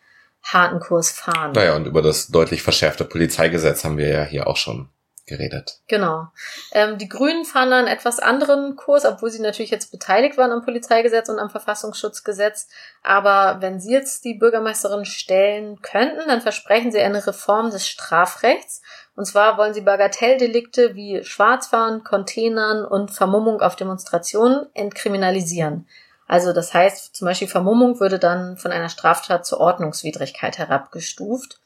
[0.53, 1.53] harten Kurs fahren.
[1.53, 4.89] Naja, und über das deutlich verschärfte Polizeigesetz haben wir ja hier auch schon
[5.27, 5.81] geredet.
[5.89, 6.29] Genau.
[6.73, 10.53] Ähm, die Grünen fahren da einen etwas anderen Kurs, obwohl sie natürlich jetzt beteiligt waren
[10.53, 12.69] am Polizeigesetz und am Verfassungsschutzgesetz.
[13.03, 18.83] Aber wenn sie jetzt die Bürgermeisterin stellen könnten, dann versprechen sie eine Reform des Strafrechts.
[19.17, 25.89] Und zwar wollen sie Bagatelldelikte wie Schwarzfahren, Containern und Vermummung auf Demonstrationen entkriminalisieren.
[26.27, 31.61] Also das heißt, zum Beispiel Vermummung würde dann von einer Straftat zur Ordnungswidrigkeit herabgestuft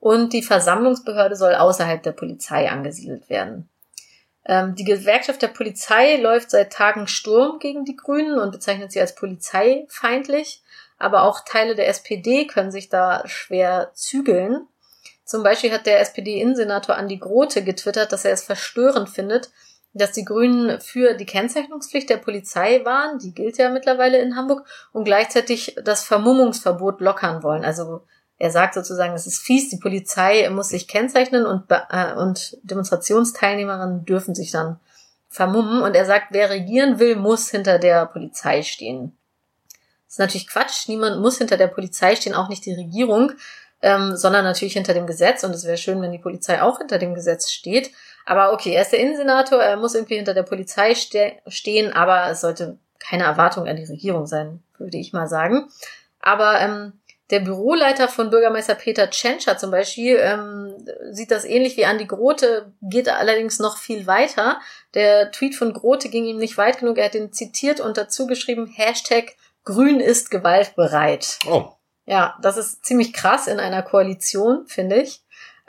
[0.00, 3.68] und die Versammlungsbehörde soll außerhalb der Polizei angesiedelt werden.
[4.44, 9.00] Ähm, die Gewerkschaft der Polizei läuft seit Tagen Sturm gegen die Grünen und bezeichnet sie
[9.00, 10.62] als polizeifeindlich,
[10.98, 14.66] aber auch Teile der SPD können sich da schwer zügeln.
[15.24, 19.50] Zum Beispiel hat der SPD-Innensenator Andi Grote getwittert, dass er es verstörend findet,
[19.94, 24.66] dass die Grünen für die Kennzeichnungspflicht der Polizei waren, die gilt ja mittlerweile in Hamburg,
[24.92, 27.64] und gleichzeitig das Vermummungsverbot lockern wollen.
[27.64, 28.02] Also
[28.38, 34.04] er sagt sozusagen, es ist fies, die Polizei muss sich kennzeichnen und, äh, und Demonstrationsteilnehmerinnen
[34.04, 34.80] dürfen sich dann
[35.28, 35.82] vermummen.
[35.82, 39.16] Und er sagt, wer regieren will, muss hinter der Polizei stehen.
[40.06, 40.88] Das ist natürlich Quatsch.
[40.88, 43.32] Niemand muss hinter der Polizei stehen, auch nicht die Regierung,
[43.80, 45.44] ähm, sondern natürlich hinter dem Gesetz.
[45.44, 47.92] Und es wäre schön, wenn die Polizei auch hinter dem Gesetz steht.
[48.24, 52.30] Aber okay, er ist der Innensenator, er muss irgendwie hinter der Polizei ste stehen, aber
[52.30, 55.68] es sollte keine Erwartung an die Regierung sein, würde ich mal sagen.
[56.20, 56.92] Aber ähm,
[57.30, 60.74] der Büroleiter von Bürgermeister Peter Tschentscher zum Beispiel ähm,
[61.10, 64.60] sieht das ähnlich wie Andi Grote, geht allerdings noch viel weiter.
[64.94, 66.98] Der Tweet von Grote ging ihm nicht weit genug.
[66.98, 71.38] Er hat ihn zitiert und dazu geschrieben, Hashtag Grün ist gewaltbereit.
[71.48, 71.70] Oh.
[72.04, 75.21] Ja, das ist ziemlich krass in einer Koalition, finde ich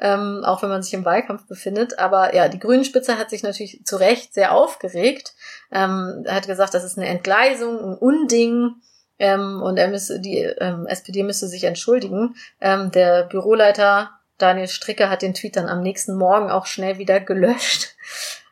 [0.04, 1.98] ähm, auch wenn man sich im Wahlkampf befindet.
[1.98, 5.34] Aber ja, die Grünen-Spitze hat sich natürlich zu Recht sehr aufgeregt.
[5.72, 8.76] Ähm, er hat gesagt, das ist eine Entgleisung, ein Unding.
[9.18, 12.36] Ähm, und er müsse, die ähm, SPD müsste sich entschuldigen.
[12.60, 17.22] Ähm, der Büroleiter Daniel Stricker hat den Tweet dann am nächsten Morgen auch schnell wieder
[17.22, 17.96] gelöscht.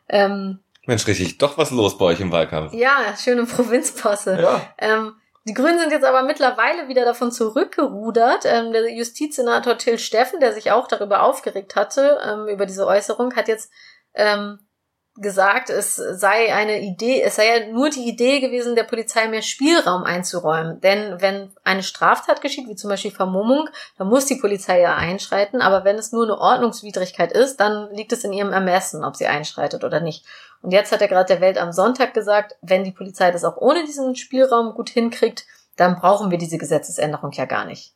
[0.08, 2.72] Ähm, Mensch, richtig, doch was los bei euch im Wahlkampf.
[2.72, 4.40] Ja, schöne Provinzposse.
[4.40, 4.74] Ja.
[4.78, 5.12] Ähm,
[5.44, 8.44] die Grünen sind jetzt aber mittlerweile wieder davon zurückgerudert.
[8.44, 13.34] Ähm, der Justizsenator Till Steffen, der sich auch darüber aufgeregt hatte, ähm, über diese Äußerung,
[13.34, 13.72] hat jetzt
[14.14, 14.60] ähm,
[15.16, 19.42] gesagt, es sei eine Idee, es sei ja nur die Idee gewesen, der Polizei mehr
[19.42, 20.80] Spielraum einzuräumen.
[20.80, 25.60] Denn wenn eine Straftat geschieht, wie zum Beispiel Vermummung, dann muss die Polizei ja einschreiten.
[25.60, 29.26] Aber wenn es nur eine Ordnungswidrigkeit ist, dann liegt es in ihrem Ermessen, ob sie
[29.26, 30.24] einschreitet oder nicht.
[30.62, 33.56] Und jetzt hat er gerade der Welt am Sonntag gesagt, wenn die Polizei das auch
[33.56, 35.44] ohne diesen Spielraum gut hinkriegt,
[35.76, 37.94] dann brauchen wir diese Gesetzesänderung ja gar nicht.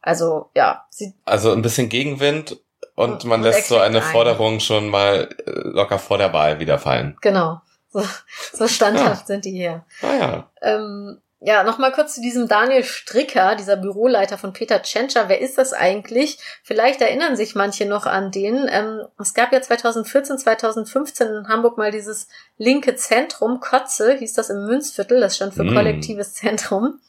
[0.00, 0.84] Also ja.
[0.90, 2.58] Sie also ein bisschen Gegenwind
[2.96, 4.12] und, und man lässt so eine ein.
[4.12, 7.16] Forderung schon mal äh, locker vor der Wahl wieder fallen.
[7.20, 7.60] Genau.
[7.90, 8.04] So,
[8.52, 9.26] so standhaft ja.
[9.26, 9.84] sind die hier.
[10.02, 10.50] Ah ja.
[10.60, 15.28] Ähm, ja, nochmal kurz zu diesem Daniel Stricker, dieser Büroleiter von Peter Tschentscher.
[15.28, 16.38] Wer ist das eigentlich?
[16.62, 18.68] Vielleicht erinnern sich manche noch an den.
[18.70, 22.28] Ähm, es gab ja 2014, 2015 in Hamburg mal dieses
[22.58, 25.74] linke Zentrum, Kotze hieß das im Münzviertel, das stand für mm.
[25.74, 27.00] kollektives Zentrum,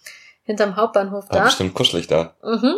[0.43, 1.35] hinterm Hauptbahnhof da.
[1.35, 2.35] War bestimmt kuschelig da.
[2.43, 2.75] Mhm.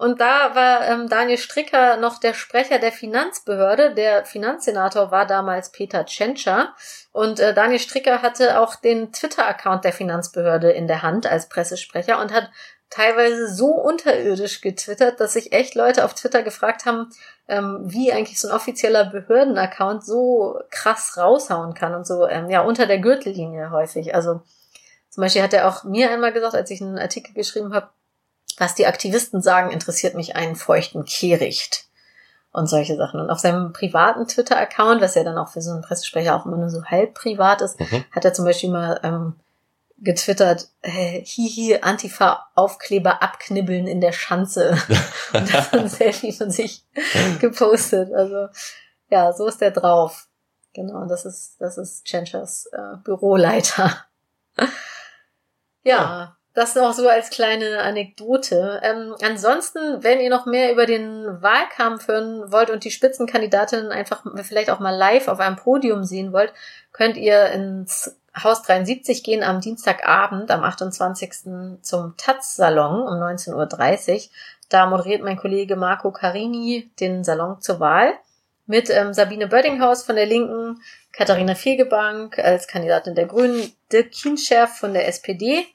[0.00, 3.92] Und da war ähm, Daniel Stricker noch der Sprecher der Finanzbehörde.
[3.92, 6.74] Der Finanzsenator war damals Peter Tschentscher.
[7.12, 12.18] Und äh, Daniel Stricker hatte auch den Twitter-Account der Finanzbehörde in der Hand als Pressesprecher
[12.18, 12.48] und hat
[12.88, 17.10] teilweise so unterirdisch getwittert, dass sich echt Leute auf Twitter gefragt haben,
[17.46, 22.62] ähm, wie eigentlich so ein offizieller Behördenaccount so krass raushauen kann und so, ähm, ja,
[22.62, 24.14] unter der Gürtellinie häufig.
[24.14, 24.40] Also
[25.10, 27.90] zum Beispiel hat er auch mir einmal gesagt, als ich einen Artikel geschrieben habe,
[28.60, 31.86] was die Aktivisten sagen, interessiert mich einen feuchten Kehricht.
[32.52, 33.20] Und solche Sachen.
[33.20, 36.56] Und auf seinem privaten Twitter-Account, was ja dann auch für so einen Pressesprecher auch immer
[36.56, 38.04] nur so halb privat ist, mhm.
[38.10, 39.36] hat er zum Beispiel mal ähm,
[39.98, 44.76] getwittert, äh, hihi, Antifa-Aufkleber abknibbeln in der Schanze.
[45.32, 46.84] und hat ein Selfie von sich
[47.40, 48.12] gepostet.
[48.12, 48.48] Also,
[49.08, 50.28] ja, so ist er drauf.
[50.74, 54.06] Genau, das ist, das ist Chenchas äh, Büroleiter.
[55.82, 58.80] ja, das noch so als kleine Anekdote.
[58.82, 64.24] Ähm, ansonsten, wenn ihr noch mehr über den Wahlkampf hören wollt und die Spitzenkandidatinnen einfach
[64.42, 66.52] vielleicht auch mal live auf einem Podium sehen wollt,
[66.92, 71.80] könnt ihr ins Haus 73 gehen am Dienstagabend, am 28.
[71.82, 74.20] zum Taz-Salon um 19.30 Uhr.
[74.68, 78.12] Da moderiert mein Kollege Marco Carini den Salon zur Wahl
[78.66, 80.80] mit ähm, Sabine Bördinghaus von der Linken,
[81.12, 85.66] Katharina Fegebank als Kandidatin der Grünen, Dirk Kienscherf von der SPD,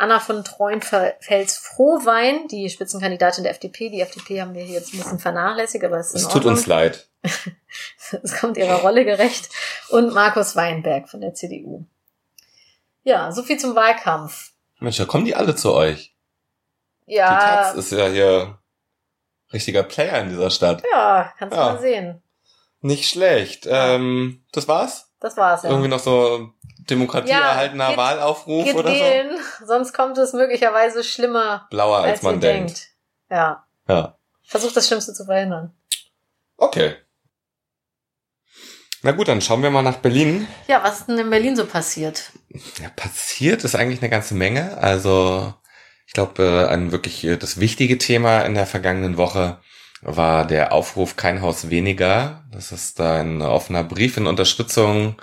[0.00, 3.90] Anna von Treuenfels-Frohwein, die Spitzenkandidatin der FDP.
[3.90, 6.66] Die FDP haben wir hier jetzt ein bisschen vernachlässigt, aber es ist Es tut uns
[6.66, 7.08] leid.
[8.22, 9.50] es kommt ihrer Rolle gerecht.
[9.90, 11.84] Und Markus Weinberg von der CDU.
[13.02, 14.52] Ja, so viel zum Wahlkampf.
[14.78, 16.14] Mensch, da kommen die alle zu euch.
[17.06, 18.58] Die Ja, Taz ist ja hier
[19.52, 20.82] richtiger Player in dieser Stadt.
[20.92, 21.72] ja, kannst du Ja.
[21.72, 22.22] mal sehen.
[22.80, 23.66] Nicht schlecht.
[23.68, 25.10] Ähm, das war's?
[25.20, 25.70] Das war's ja.
[25.70, 26.52] Irgendwie noch so
[26.90, 29.00] demokratieerhaltener Ja, geht- Wahlaufruf Geht oder so?
[29.00, 32.68] wählen, sonst kommt es möglicherweise schlimmer, Blauer als, als, man denkt.
[32.70, 32.88] denkt.
[33.30, 34.16] Ja, Ja.
[34.46, 35.72] versucht das Schlimmste zu verhindern.
[36.56, 36.96] Okay.
[39.02, 40.46] Na gut, dann schauen wir mal nach Berlin.
[40.68, 42.32] Ja, was ist denn in Berlin so passiert?
[42.82, 44.76] Ja, passiert ist eigentlich eine ganze Menge.
[44.76, 45.54] Also
[46.06, 49.58] ich glaube, äh, ein wirklich äh, das wichtige Thema in der vergangenen Woche
[50.02, 52.44] war der Aufruf Kein Haus weniger.
[52.52, 55.20] Das ist ein offener Brief in Unterstützung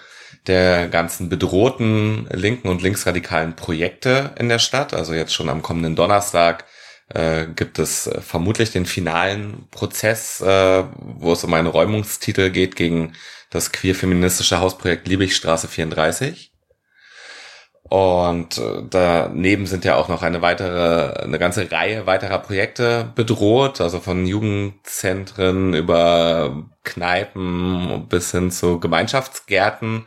[0.48, 4.94] der ganzen bedrohten linken und linksradikalen Projekte in der Stadt.
[4.94, 6.66] Also jetzt schon am kommenden Donnerstag
[7.10, 13.14] äh, gibt es vermutlich den finalen Prozess, äh, wo es um einen Räumungstitel geht gegen
[13.50, 16.52] das queer-feministische Hausprojekt Liebigstraße 34.
[17.90, 23.80] Und äh, daneben sind ja auch noch eine weitere, eine ganze Reihe weiterer Projekte bedroht,
[23.80, 30.06] also von Jugendzentren über Kneipen bis hin zu Gemeinschaftsgärten.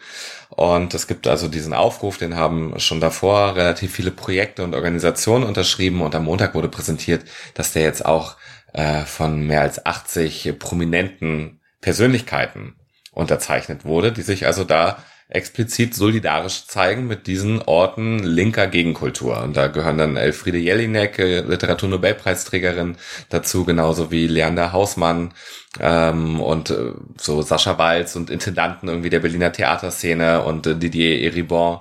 [0.50, 5.44] Und es gibt also diesen Aufruf, den haben schon davor relativ viele Projekte und Organisationen
[5.44, 8.36] unterschrieben und am Montag wurde präsentiert, dass der jetzt auch
[8.74, 12.76] äh, von mehr als 80 prominenten Persönlichkeiten
[13.12, 14.98] unterzeichnet wurde, die sich also da
[15.30, 19.42] explizit solidarisch zeigen mit diesen Orten linker Gegenkultur.
[19.42, 22.96] Und da gehören dann Elfriede Jelinek, äh, Literaturnobelpreisträgerin,
[23.28, 25.32] dazu, genauso wie Leander Hausmann
[25.78, 31.22] ähm, und äh, so Sascha Walz und Intendanten irgendwie der Berliner Theaterszene und äh, Didier
[31.22, 31.80] Eribon.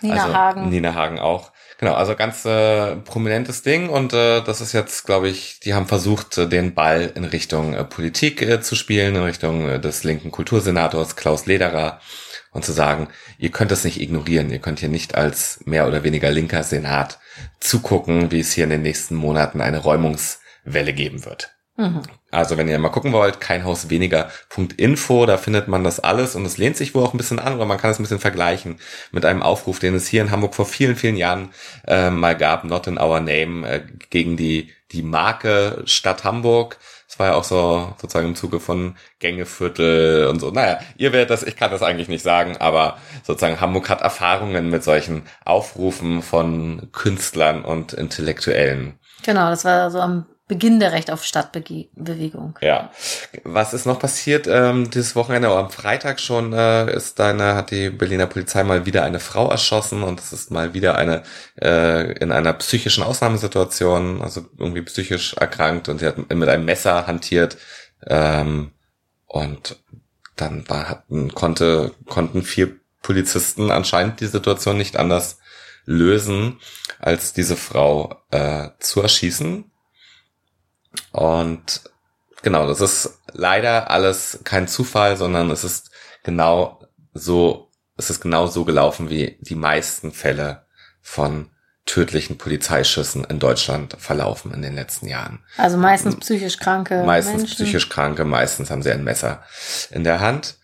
[0.00, 0.68] Nina also, Hagen.
[0.68, 1.50] Nina Hagen auch.
[1.78, 5.86] Genau, also ganz äh, prominentes Ding und äh, das ist jetzt, glaube ich, die haben
[5.86, 10.04] versucht, äh, den Ball in Richtung äh, Politik äh, zu spielen, in Richtung äh, des
[10.04, 12.00] linken Kultursenators Klaus Lederer
[12.54, 16.04] und zu sagen, ihr könnt das nicht ignorieren, ihr könnt hier nicht als mehr oder
[16.04, 17.18] weniger linker Senat
[17.60, 21.50] zugucken, wie es hier in den nächsten Monaten eine Räumungswelle geben wird.
[21.76, 22.02] Mhm.
[22.30, 26.76] Also wenn ihr mal gucken wollt, keinhausweniger.info, da findet man das alles und es lehnt
[26.76, 28.78] sich wohl auch ein bisschen an oder man kann es ein bisschen vergleichen
[29.10, 31.50] mit einem Aufruf, den es hier in Hamburg vor vielen, vielen Jahren
[31.88, 36.78] äh, mal gab, Not in Our Name, äh, gegen die, die Marke Stadt Hamburg.
[37.14, 40.50] Das war ja auch so sozusagen im Zuge von Gängeviertel und so.
[40.50, 44.68] Naja, ihr werdet das, ich kann das eigentlich nicht sagen, aber sozusagen Hamburg hat Erfahrungen
[44.68, 48.98] mit solchen Aufrufen von Künstlern und Intellektuellen.
[49.22, 52.58] Genau, das war so am Beginn der Recht auf Stadtbewegung.
[52.60, 52.90] Ja.
[53.44, 55.48] Was ist noch passiert ähm, dieses Wochenende?
[55.48, 59.50] Oder am Freitag schon äh, ist deine, hat die Berliner Polizei mal wieder eine Frau
[59.50, 61.22] erschossen und es ist mal wieder eine
[61.62, 67.06] äh, in einer psychischen Ausnahmesituation, also irgendwie psychisch erkrankt und sie hat mit einem Messer
[67.06, 67.56] hantiert
[68.06, 68.72] ähm,
[69.26, 69.82] und
[70.36, 75.38] dann war, hatten, konnte, konnten vier Polizisten anscheinend die Situation nicht anders
[75.86, 76.60] lösen,
[76.98, 79.70] als diese Frau äh, zu erschießen.
[81.12, 81.82] Und
[82.42, 85.90] genau, das ist leider alles kein Zufall, sondern es ist
[86.22, 86.80] genau
[87.12, 90.66] so, es ist genau so gelaufen, wie die meisten Fälle
[91.00, 91.50] von
[91.86, 95.44] tödlichen Polizeischüssen in Deutschland verlaufen in den letzten Jahren.
[95.58, 97.54] Also meistens psychisch kranke Meistens Menschen.
[97.54, 99.42] psychisch Kranke, meistens haben sie ein Messer
[99.90, 100.56] in der Hand.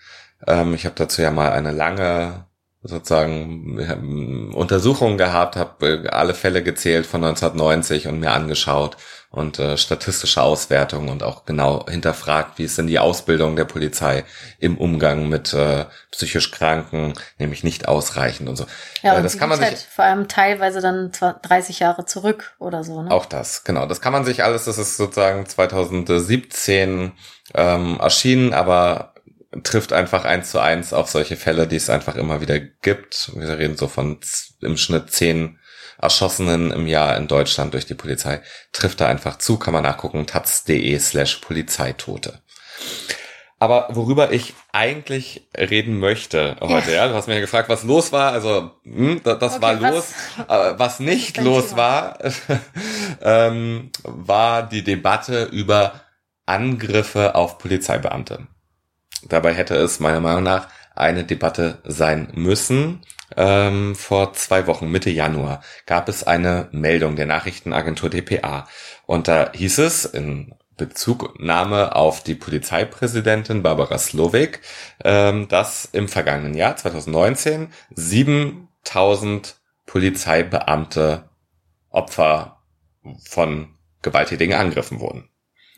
[0.46, 2.46] Ähm, ich habe dazu ja mal eine lange
[2.82, 8.96] sozusagen ähm, Untersuchung gehabt, habe äh, alle Fälle gezählt von 1990 und mir angeschaut
[9.30, 14.24] und äh, statistische Auswertungen und auch genau hinterfragt, wie ist denn die Ausbildung der Polizei
[14.58, 18.66] im Umgang mit äh, psychisch Kranken, nämlich nicht ausreichend und so.
[19.02, 22.06] Ja, Äh, und das kann man sich halt vor allem teilweise dann zwar 30 Jahre
[22.06, 23.10] zurück oder so, ne?
[23.12, 23.86] Auch das, genau.
[23.86, 27.12] Das kann man sich alles, das ist sozusagen 2017
[27.54, 29.14] ähm, erschienen, aber
[29.62, 33.30] trifft einfach eins zu eins auf solche Fälle, die es einfach immer wieder gibt.
[33.36, 34.18] Wir reden so von
[34.60, 35.58] im Schnitt zehn
[36.00, 38.40] Erschossenen im Jahr in Deutschland durch die Polizei.
[38.72, 42.40] Trifft da einfach zu, kann man nachgucken, taz.de slash Polizeitote.
[43.58, 48.10] Aber worüber ich eigentlich reden möchte heute, ja, du hast mich ja gefragt, was los
[48.10, 48.32] war.
[48.32, 50.04] Also, hm, das, das Okay, war was- los.
[50.48, 52.18] Aber was nicht los war,
[53.22, 56.00] ähm, war die Debatte über
[56.46, 58.46] Angriffe auf Polizeibeamte.
[59.28, 63.02] Dabei hätte es meiner Meinung nach eine Debatte sein müssen.
[63.36, 68.68] Ähm, vor zwei Wochen, Mitte Januar, gab es eine Meldung der Nachrichtenagentur dpa.
[69.06, 74.60] Und da hieß es in Bezugnahme auf die Polizeipräsidentin Barbara Slowik,
[75.04, 81.28] ähm, dass im vergangenen Jahr 2019 7000 Polizeibeamte
[81.90, 82.62] Opfer
[83.28, 85.28] von gewalttätigen Angriffen wurden.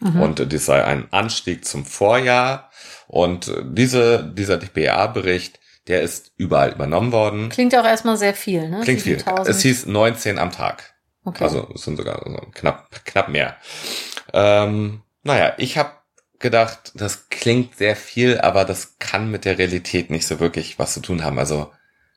[0.01, 0.21] Mhm.
[0.21, 2.71] Und dies sei ein Anstieg zum Vorjahr.
[3.09, 7.49] Und diese, dieser DPA-Bericht, der ist überall übernommen worden.
[7.49, 8.81] Klingt auch erstmal sehr viel, ne?
[8.83, 9.19] Klingt viel.
[9.19, 9.49] 7000.
[9.49, 10.95] Es hieß 19 am Tag.
[11.25, 11.45] okay.
[11.45, 13.57] Also es sind sogar so knapp, knapp mehr.
[14.33, 15.91] Ähm, naja, ich habe
[16.39, 20.95] gedacht, das klingt sehr viel, aber das kann mit der Realität nicht so wirklich was
[20.95, 21.39] zu tun haben.
[21.39, 21.71] Also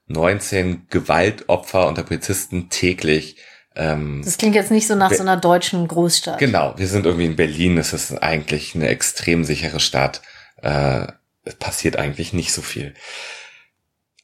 [0.08, 3.38] 19 Gewaltopfer unter Polizisten täglich.
[3.75, 6.39] Ähm, das klingt jetzt nicht so nach so einer deutschen Großstadt.
[6.39, 7.78] Genau, wir sind irgendwie in Berlin.
[7.78, 10.21] Es ist eigentlich eine extrem sichere Stadt.
[10.62, 11.08] Äh,
[11.43, 12.93] es passiert eigentlich nicht so viel.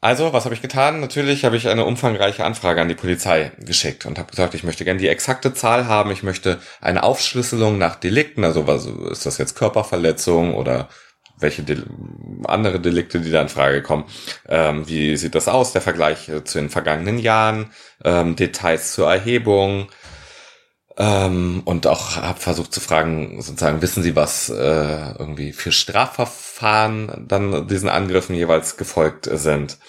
[0.04, 1.00] Also, was habe ich getan?
[1.00, 4.84] Natürlich habe ich eine umfangreiche Anfrage an die Polizei geschickt und habe gesagt, ich möchte
[4.84, 6.10] gerne die exakte Zahl haben.
[6.10, 8.44] Ich möchte eine Aufschlüsselung nach Delikten.
[8.44, 10.90] Also, was ist das jetzt Körperverletzung oder
[11.38, 11.86] welche Del
[12.46, 14.06] andere Delikte, die da in Frage kommen?
[14.50, 17.70] Ähm, wie sieht das aus, der Vergleich zu den vergangenen Jahren?
[18.04, 19.88] Ähm, Details zur Erhebung,
[21.02, 24.54] ähm, und auch habe versucht zu fragen, sozusagen, wissen Sie, was äh,
[25.18, 29.80] irgendwie für Strafverfahren dann diesen Angriffen jeweils gefolgt sind?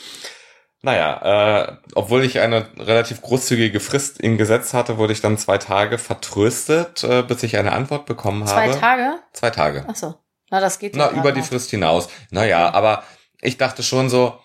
[0.81, 5.59] Naja, äh, obwohl ich eine relativ großzügige Frist ihnen gesetzt hatte, wurde ich dann zwei
[5.59, 8.81] Tage vertröstet, äh, bis ich eine Antwort bekommen Zwei habe.
[8.81, 9.15] Tage?
[9.35, 9.85] Zwei Tage.
[9.87, 10.15] Ach so.
[10.51, 11.43] Na, das geht Na, über die.
[11.43, 12.09] Frist hinaus.
[12.31, 12.77] Naja, Okay.
[12.77, 13.05] aber
[13.43, 14.39] ich dachte schon so,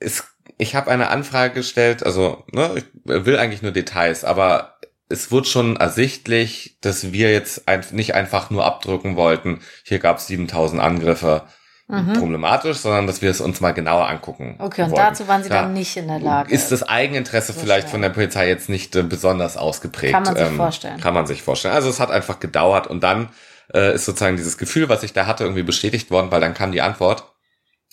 [0.00, 0.24] es,
[0.58, 4.77] ich habe eine Anfrage gestellt, also ne, ich will eigentlich nur Details, aber
[5.08, 10.18] es wurde schon ersichtlich, dass wir jetzt ein, nicht einfach nur abdrücken wollten, hier gab
[10.18, 11.44] es 7000 Angriffe,
[11.90, 12.12] Mhm.
[12.18, 14.56] problematisch, sondern dass wir es uns mal genauer angucken.
[14.58, 15.06] Okay, und wollten.
[15.06, 15.62] dazu waren Sie Ja.
[15.62, 16.52] dann nicht in der Lage.
[16.52, 17.92] Ist das Eigeninteresse So vielleicht schnell.
[17.92, 20.12] von der Polizei jetzt nicht äh, besonders ausgeprägt?
[20.12, 21.00] Kann man sich vorstellen.
[21.00, 21.72] Kann man sich vorstellen.
[21.74, 23.30] Also es hat einfach gedauert und dann
[23.72, 26.72] äh, ist sozusagen dieses Gefühl, was ich da hatte, irgendwie bestätigt worden, weil dann kam
[26.72, 27.24] die Antwort.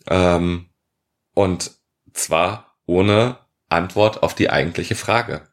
[0.10, 0.66] Ähm,
[1.34, 1.72] und
[2.14, 3.38] zwar ohne
[3.70, 5.48] Antwort auf die eigentliche Frage.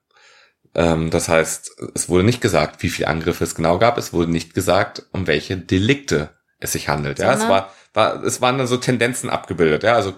[0.75, 3.99] Ähm, das heißt, es wurde nicht gesagt, wie viele Angriffe es genau gab.
[3.99, 7.19] Es wurde nicht gesagt, um welche Delikte es sich handelt.
[7.19, 9.83] Ja, es war, war, es waren dann so Tendenzen abgebildet.
[9.83, 10.15] Ja, also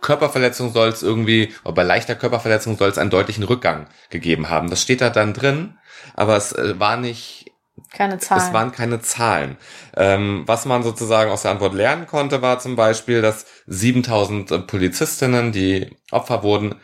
[0.00, 4.70] Körperverletzung soll es irgendwie, oder bei leichter Körperverletzung soll es einen deutlichen Rückgang gegeben haben.
[4.70, 5.78] Das steht da dann drin,
[6.14, 7.50] aber es äh, war nicht,
[7.92, 8.42] Keine Zahlen.
[8.42, 9.56] es waren keine Zahlen.
[9.96, 15.50] Ähm, was man sozusagen aus der Antwort lernen konnte, war zum Beispiel, dass 7000 Polizistinnen,
[15.50, 16.76] die Opfer wurden,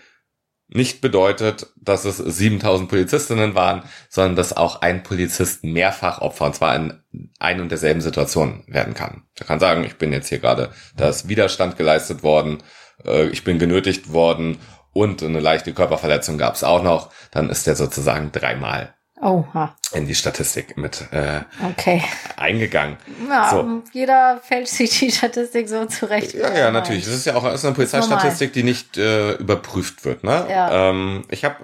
[0.73, 6.55] nicht bedeutet, dass es 7000 Polizistinnen waren, sondern dass auch ein Polizist mehrfach Opfer, und
[6.55, 7.03] zwar in
[7.39, 9.25] ein und derselben Situation werden kann.
[9.39, 12.63] Er kann sagen, ich bin jetzt hier gerade, da ist Widerstand geleistet worden,
[13.05, 14.59] äh, ich bin genötigt worden
[14.93, 19.75] und eine leichte Körperverletzung gab es auch noch, dann ist er sozusagen dreimal Oha.
[19.93, 22.03] in die Statistik mit äh, Okay.
[22.37, 22.97] eingegangen.
[23.29, 23.83] Ja, So.
[23.93, 26.35] jeder fälscht sich die Statistik so zurecht.
[26.35, 27.05] Ja, ja, natürlich.
[27.05, 30.25] Das ist ja auch das ist eine Polizeistatistik, die nicht äh, überprüft wird.
[30.25, 30.47] Ne?
[30.49, 30.91] Ja.
[30.91, 31.57] Ähm, ich habe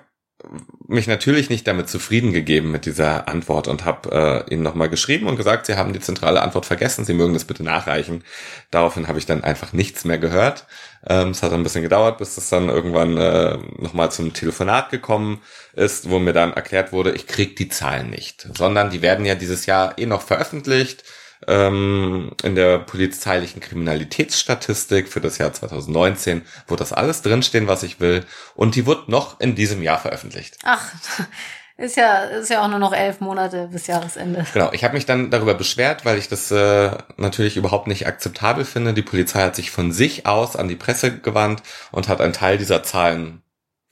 [0.89, 5.27] mich natürlich nicht damit zufrieden gegeben mit dieser Antwort und habe äh, ihnen nochmal geschrieben
[5.27, 8.23] und gesagt, sie haben die zentrale Antwort vergessen, sie mögen das bitte nachreichen.
[8.71, 10.67] Daraufhin habe ich dann einfach nichts mehr gehört.
[11.07, 15.41] Ähm, es hat ein bisschen gedauert, bis es dann irgendwann äh, nochmal zum Telefonat gekommen
[15.75, 19.35] ist, wo mir dann erklärt wurde, ich krieg die Zahlen nicht, sondern die werden ja
[19.35, 21.05] dieses Jahr eh noch veröffentlicht
[21.47, 28.01] ähm, in der polizeilichen Kriminalitätsstatistik für das Jahr 2019, wo das alles drinstehen, was ich
[28.01, 28.25] will.
[28.55, 30.59] Und die wird noch in diesem Jahr veröffentlicht.
[30.65, 30.93] Ach,
[31.77, 34.47] ist ja, ist ja auch nur noch elf Monate bis Jahresende.
[34.53, 38.65] Genau, ich habe mich dann darüber beschwert, weil ich das äh, natürlich überhaupt nicht akzeptabel
[38.65, 38.95] finde.
[38.95, 42.59] Die Polizei hat sich von sich aus an die Presse gewandt und hat einen Teil
[42.59, 43.43] dieser Zahlen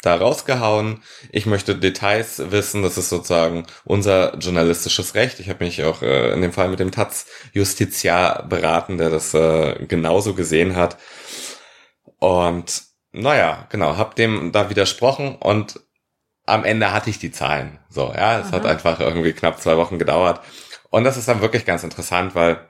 [0.05, 1.03] da rausgehauen.
[1.31, 5.41] Ich möchte Details wissen, das ist sozusagen unser journalistisches Recht.
[5.41, 9.35] Ich habe mich auch äh, in dem Fall mit dem Taz Justiziar beraten, der das
[9.35, 10.99] äh, genauso gesehen hat.
[12.19, 15.81] Und naja, genau, hab dem da widersprochen und
[16.47, 17.79] am Ende hatte ich die Zahlen.
[17.89, 18.73] So, ja, es hat Aha.
[18.73, 20.41] einfach irgendwie knapp zwei Wochen gedauert.
[20.91, 22.69] Und das ist dann wirklich ganz interessant, weil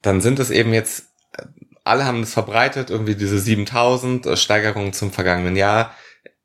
[0.00, 1.04] dann sind es eben jetzt,
[1.84, 5.94] alle haben es verbreitet, irgendwie diese 7000 äh, Steigerungen zum vergangenen Jahr.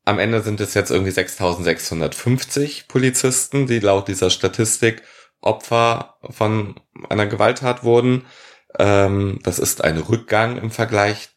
[0.08, 5.04] Am Ende sind es jetzt irgendwie 6650 Polizisten, die laut dieser Statistik
[5.42, 6.80] Opfer von
[7.10, 8.26] einer Gewalttat wurden.
[8.80, 11.32] Ähm, das ist ein Rückgang im Vergleich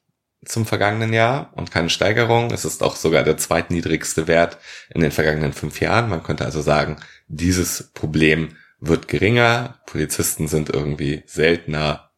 [0.45, 2.53] zum vergangenen Jahr und keine Steigerung.
[2.53, 4.59] Es ist auch sogar der zweitniedrigste Wert
[4.95, 6.09] in den vergangenen fünf Jahren.
[6.09, 9.81] Man könnte also sagen, dieses Problem wird geringer.
[9.87, 12.13] Polizisten sind irgendwie seltener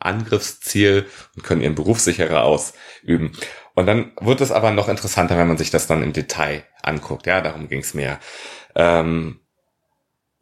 [0.00, 1.06] Angriffsziel
[1.36, 3.30] und können ihren Beruf sicherer ausüben.
[3.76, 7.26] Und dann wird es aber noch interessanter, wenn man sich das dann im Detail anguckt.
[7.26, 8.18] Ja, darum ging es mir.
[8.74, 9.40] Ähm,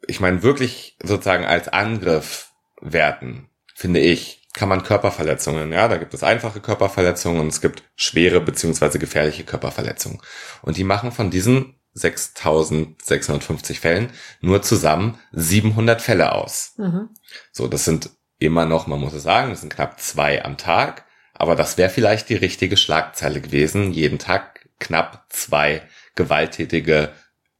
[0.07, 6.13] ich meine, wirklich sozusagen als Angriff werten, finde ich, kann man Körperverletzungen, ja, da gibt
[6.13, 10.21] es einfache Körperverletzungen und es gibt schwere beziehungsweise gefährliche Körperverletzungen.
[10.61, 16.73] Und die machen von diesen 6650 Fällen nur zusammen 700 Fälle aus.
[16.77, 17.09] Mhm.
[17.51, 21.05] So, das sind immer noch, man muss es sagen, das sind knapp zwei am Tag,
[21.35, 25.81] aber das wäre vielleicht die richtige Schlagzeile gewesen, jeden Tag knapp zwei
[26.15, 27.11] gewalttätige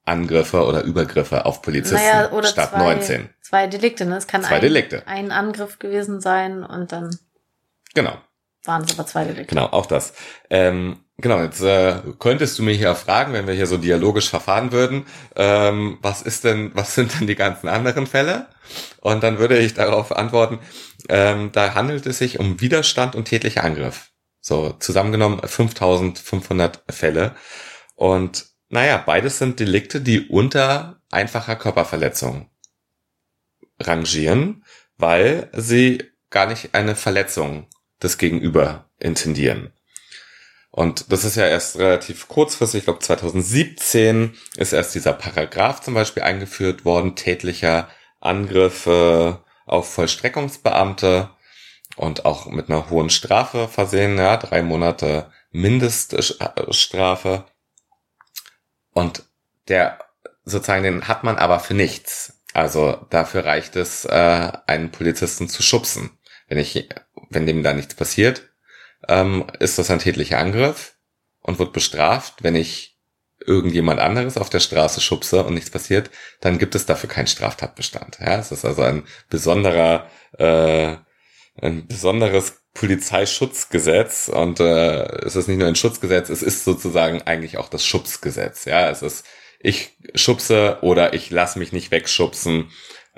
[0.05, 3.29] Angriffe oder Übergriffe auf Polizisten naja, oder statt zwei, 19.
[3.41, 4.17] Zwei Delikte, ne?
[4.17, 5.07] Es kann zwei ein, Delikte.
[5.07, 7.17] ein Angriff gewesen sein und dann.
[7.93, 8.17] Genau.
[8.63, 9.47] Waren es aber zwei Delikte.
[9.47, 10.13] Genau, auch das.
[10.49, 14.71] Ähm, genau, jetzt äh, könntest du mich hier fragen, wenn wir hier so dialogisch verfahren
[14.71, 15.05] würden,
[15.35, 18.47] ähm, was ist denn, was sind denn die ganzen anderen Fälle?
[19.01, 20.59] Und dann würde ich darauf antworten,
[21.09, 24.11] ähm, da handelt es sich um Widerstand und tätlicher Angriff.
[24.41, 27.35] So, zusammengenommen 5500 Fälle.
[27.95, 32.49] Und naja, beides sind Delikte, die unter einfacher Körperverletzung
[33.79, 34.63] rangieren,
[34.97, 37.67] weil sie gar nicht eine Verletzung
[38.01, 39.73] des Gegenüber intendieren.
[40.75, 45.93] Und das ist ja erst relativ kurzfristig, ich glaube 2017 ist erst dieser Paragraph zum
[45.93, 47.87] Beispiel eingeführt worden, tätlicher
[48.19, 51.29] Angriffe auf Vollstreckungsbeamte
[51.95, 57.45] und auch mit einer hohen Strafe versehen, ja, drei Monate Mindeststrafe.
[58.91, 59.23] Und
[59.69, 59.99] der
[60.43, 62.41] sozusagen, den hat man aber für nichts.
[62.53, 66.17] Also dafür reicht es, äh, einen Polizisten zu schubsen.
[66.49, 66.89] Wenn ich,
[67.29, 68.49] wenn dem da nichts passiert,
[69.07, 70.95] ähm, ist das ein tätlicher Angriff
[71.41, 72.43] und wird bestraft.
[72.43, 72.97] Wenn ich
[73.45, 76.09] irgendjemand anderes auf der Straße schubse und nichts passiert,
[76.41, 78.19] dann gibt es dafür keinen Straftatbestand.
[78.19, 80.95] Ja, es ist also ein besonderer, äh,
[81.61, 87.57] ein besonderes Polizeischutzgesetz und äh, es ist nicht nur ein Schutzgesetz, es ist sozusagen eigentlich
[87.57, 88.65] auch das Schubsgesetz.
[88.65, 89.25] Ja, es ist
[89.59, 92.69] ich schubse oder ich lass mich nicht wegschubsen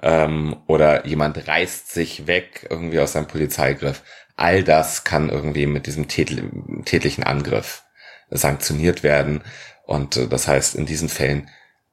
[0.01, 4.03] ähm, oder jemand reißt sich weg irgendwie aus seinem Polizeigriff.
[4.35, 7.83] All das kann irgendwie mit diesem tätlichen Angriff
[8.29, 9.41] sanktioniert werden
[9.85, 11.49] und äh, das heißt in diesen Fällen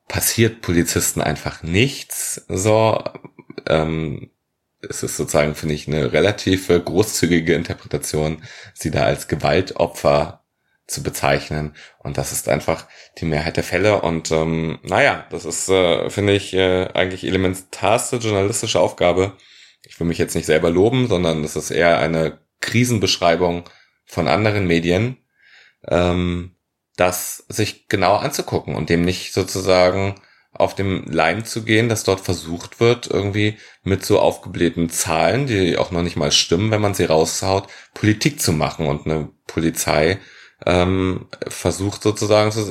[0.09, 2.45] passiert Polizisten einfach nichts.
[2.49, 3.03] So
[3.69, 4.31] ähm,
[4.89, 8.43] es ist sozusagen, finde ich, eine relativ großzügige Interpretation,
[8.75, 10.44] sie da als Gewaltopfer
[10.87, 11.75] zu bezeichnen.
[11.99, 12.87] Und das ist einfach
[13.19, 14.03] die Mehrheit der Fälle.
[14.03, 19.33] Und ähm, naja, das ist, äh, finde ich, äh, eigentlich elementarste journalistische Aufgabe.
[19.83, 23.69] Ich will mich jetzt nicht selber loben, sondern das ist eher eine Krisenbeschreibung
[24.05, 25.19] von anderen Medien,
[25.89, 26.57] ähm,
[26.97, 30.15] das sich genau anzugucken und dem nicht sozusagen
[30.53, 35.77] auf dem Leim zu gehen, dass dort versucht wird, irgendwie mit so aufgeblähten Zahlen, die
[35.77, 40.21] auch noch nicht mal stimmen, wenn man sie raushaut, Politik zu machen und eine Polizei
[40.67, 42.63] ähm, versucht sozusagen zu,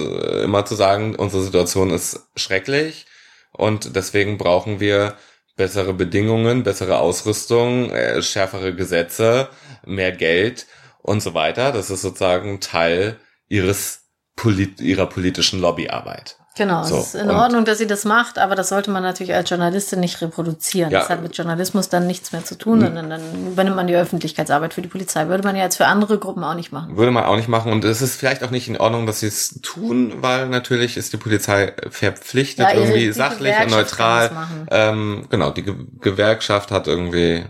[0.43, 3.05] immer zu sagen, unsere Situation ist schrecklich
[3.51, 5.17] und deswegen brauchen wir
[5.55, 9.49] bessere Bedingungen, bessere Ausrüstung, äh, schärfere Gesetze,
[9.85, 10.65] mehr Geld
[11.01, 11.71] und so weiter.
[11.71, 14.01] Das ist sozusagen Teil ihres
[14.35, 16.37] polit ihrer politischen Lobbyarbeit.
[16.55, 19.33] Genau, so, es ist in Ordnung, dass sie das macht, aber das sollte man natürlich
[19.33, 20.91] als Journalistin nicht reproduzieren.
[20.91, 23.95] Ja, das hat mit Journalismus dann nichts mehr zu tun, sondern dann übernimmt man die
[23.95, 25.27] Öffentlichkeitsarbeit für die Polizei.
[25.27, 26.95] Würde man ja jetzt für andere Gruppen auch nicht machen.
[26.95, 29.27] Würde man auch nicht machen und es ist vielleicht auch nicht in Ordnung, dass sie
[29.27, 34.31] es tun, weil natürlich ist die Polizei verpflichtet, ja, irgendwie sachlich und neutral.
[34.69, 37.45] Ähm, genau, die Ge Gewerkschaft hat irgendwie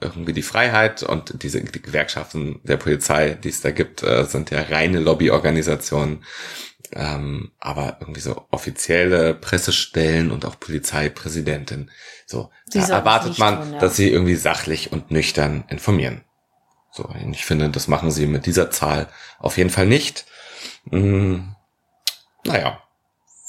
[0.00, 4.50] irgendwie die Freiheit und diese die Gewerkschaften der Polizei, die es da gibt, äh, sind
[4.50, 6.24] ja reine Lobbyorganisationen
[6.92, 11.90] ähm, aber irgendwie so offizielle Pressestellen und auch Polizeipräsidentin,
[12.26, 13.78] so erwartet man, tun, ja.
[13.78, 16.22] dass sie irgendwie sachlich und nüchtern informieren.
[16.92, 19.08] So, und ich finde, das machen sie mit dieser Zahl
[19.38, 20.26] auf jeden Fall nicht.
[20.90, 21.56] Hm,
[22.44, 22.80] naja,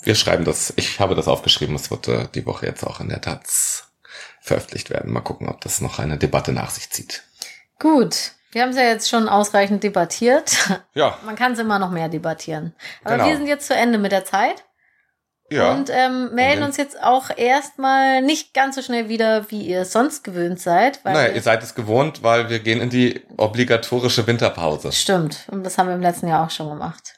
[0.04, 0.74] wir schreiben das.
[0.78, 1.76] Ich habe das aufgeschrieben.
[1.76, 3.92] Es wird äh, die Woche jetzt auch in der Taz
[4.42, 5.12] veröffentlicht werden.
[5.12, 7.24] Mal gucken, ob das noch eine Debatte nach sich zieht.
[7.80, 8.35] Gut.
[8.56, 10.70] Wir haben es ja jetzt schon ausreichend debattiert.
[10.94, 11.18] Ja.
[11.26, 12.74] Man kann es immer noch mehr debattieren.
[13.04, 13.28] Aber genau.
[13.28, 14.64] wir sind jetzt zu Ende mit der Zeit.
[15.50, 15.74] Ja.
[15.74, 19.92] Und ähm, melden uns jetzt auch erstmal nicht ganz so schnell wieder, wie ihr es
[19.92, 21.04] sonst gewöhnt seid.
[21.04, 24.94] Weil naja, ihr seid es gewohnt, weil wir gehen in die obligatorische Winterpause.
[24.94, 25.50] Stimmt.
[25.52, 27.16] Und das haben wir im letzten Jahr auch schon gemacht.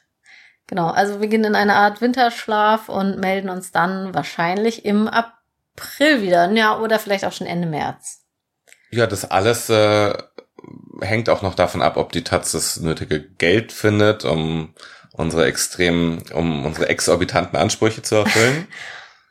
[0.66, 0.88] Genau.
[0.88, 6.50] Also wir gehen in eine Art Winterschlaf und melden uns dann wahrscheinlich im April wieder.
[6.50, 8.24] Ja, oder vielleicht auch schon Ende März.
[8.90, 10.14] Ja, das alles äh,
[11.00, 14.74] hängt auch noch davon ab, ob die Taz das nötige Geld findet, um
[15.12, 18.68] unsere extremen, um unsere exorbitanten Ansprüche zu erfüllen.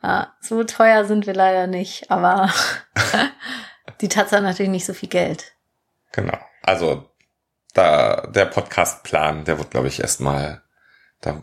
[0.02, 2.52] ja, so teuer sind wir leider nicht, aber
[4.00, 5.52] die Taz hat natürlich nicht so viel Geld.
[6.12, 6.38] Genau.
[6.62, 7.08] Also
[7.74, 10.62] da der Podcastplan, der wird, glaube ich, erstmal,
[11.20, 11.42] da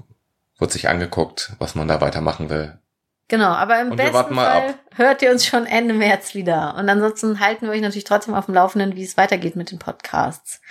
[0.58, 2.80] wird sich angeguckt, was man da weitermachen will.
[3.28, 4.76] Genau, aber im besten Fall ab.
[4.96, 6.76] hört ihr uns schon Ende März wieder.
[6.78, 9.80] Und ansonsten halten wir euch natürlich trotzdem auf dem Laufenden, wie es weitergeht mit den
[9.80, 10.62] Podcasts.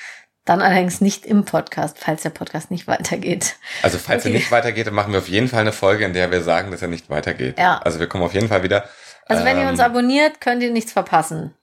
[0.45, 3.57] Dann allerdings nicht im Podcast, falls der Podcast nicht weitergeht.
[3.83, 4.33] Also falls Okay.
[4.35, 6.71] er nicht weitergeht, dann machen wir auf jeden Fall eine Folge, in der wir sagen,
[6.71, 7.59] dass er nicht weitergeht.
[7.59, 7.79] Ja.
[7.79, 8.85] Also wir kommen auf jeden Fall wieder
[9.27, 11.55] Also wenn ihr uns ähm, abonniert, könnt ihr nichts verpassen.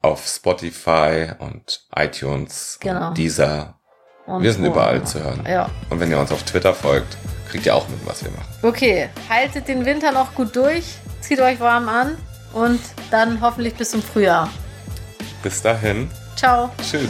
[0.00, 3.08] auf Spotify und iTunes Genau.
[3.08, 3.78] und Deezer.
[4.26, 5.44] Und Wir sind überall zu hören.
[5.46, 5.70] Ja.
[5.90, 7.16] Und wenn ihr uns auf Twitter folgt,
[7.54, 8.48] kriegt ihr auch mit, was wir machen.
[8.62, 12.18] Okay, haltet den Winter noch gut durch, zieht euch warm an
[12.52, 12.80] und
[13.12, 14.50] dann hoffentlich bis zum Frühjahr.
[15.40, 16.70] Bis dahin, Ciao.
[16.82, 17.08] tschüss.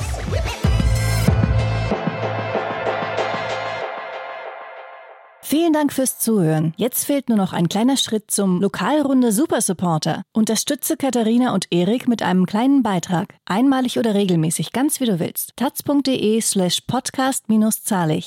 [5.41, 6.75] Vielen Dank fürs Zuhören.
[6.77, 10.25] Jetzt fehlt nur noch ein kleiner Schritt zum Lokalrunde Supersupporter.
[10.33, 13.37] Unterstütze Katharina und Erik mit einem kleinen Beitrag.
[13.47, 15.53] Einmalig oder regelmäßig, ganz wie du willst.
[15.57, 18.23] taz.de slash podcast minus zahlig.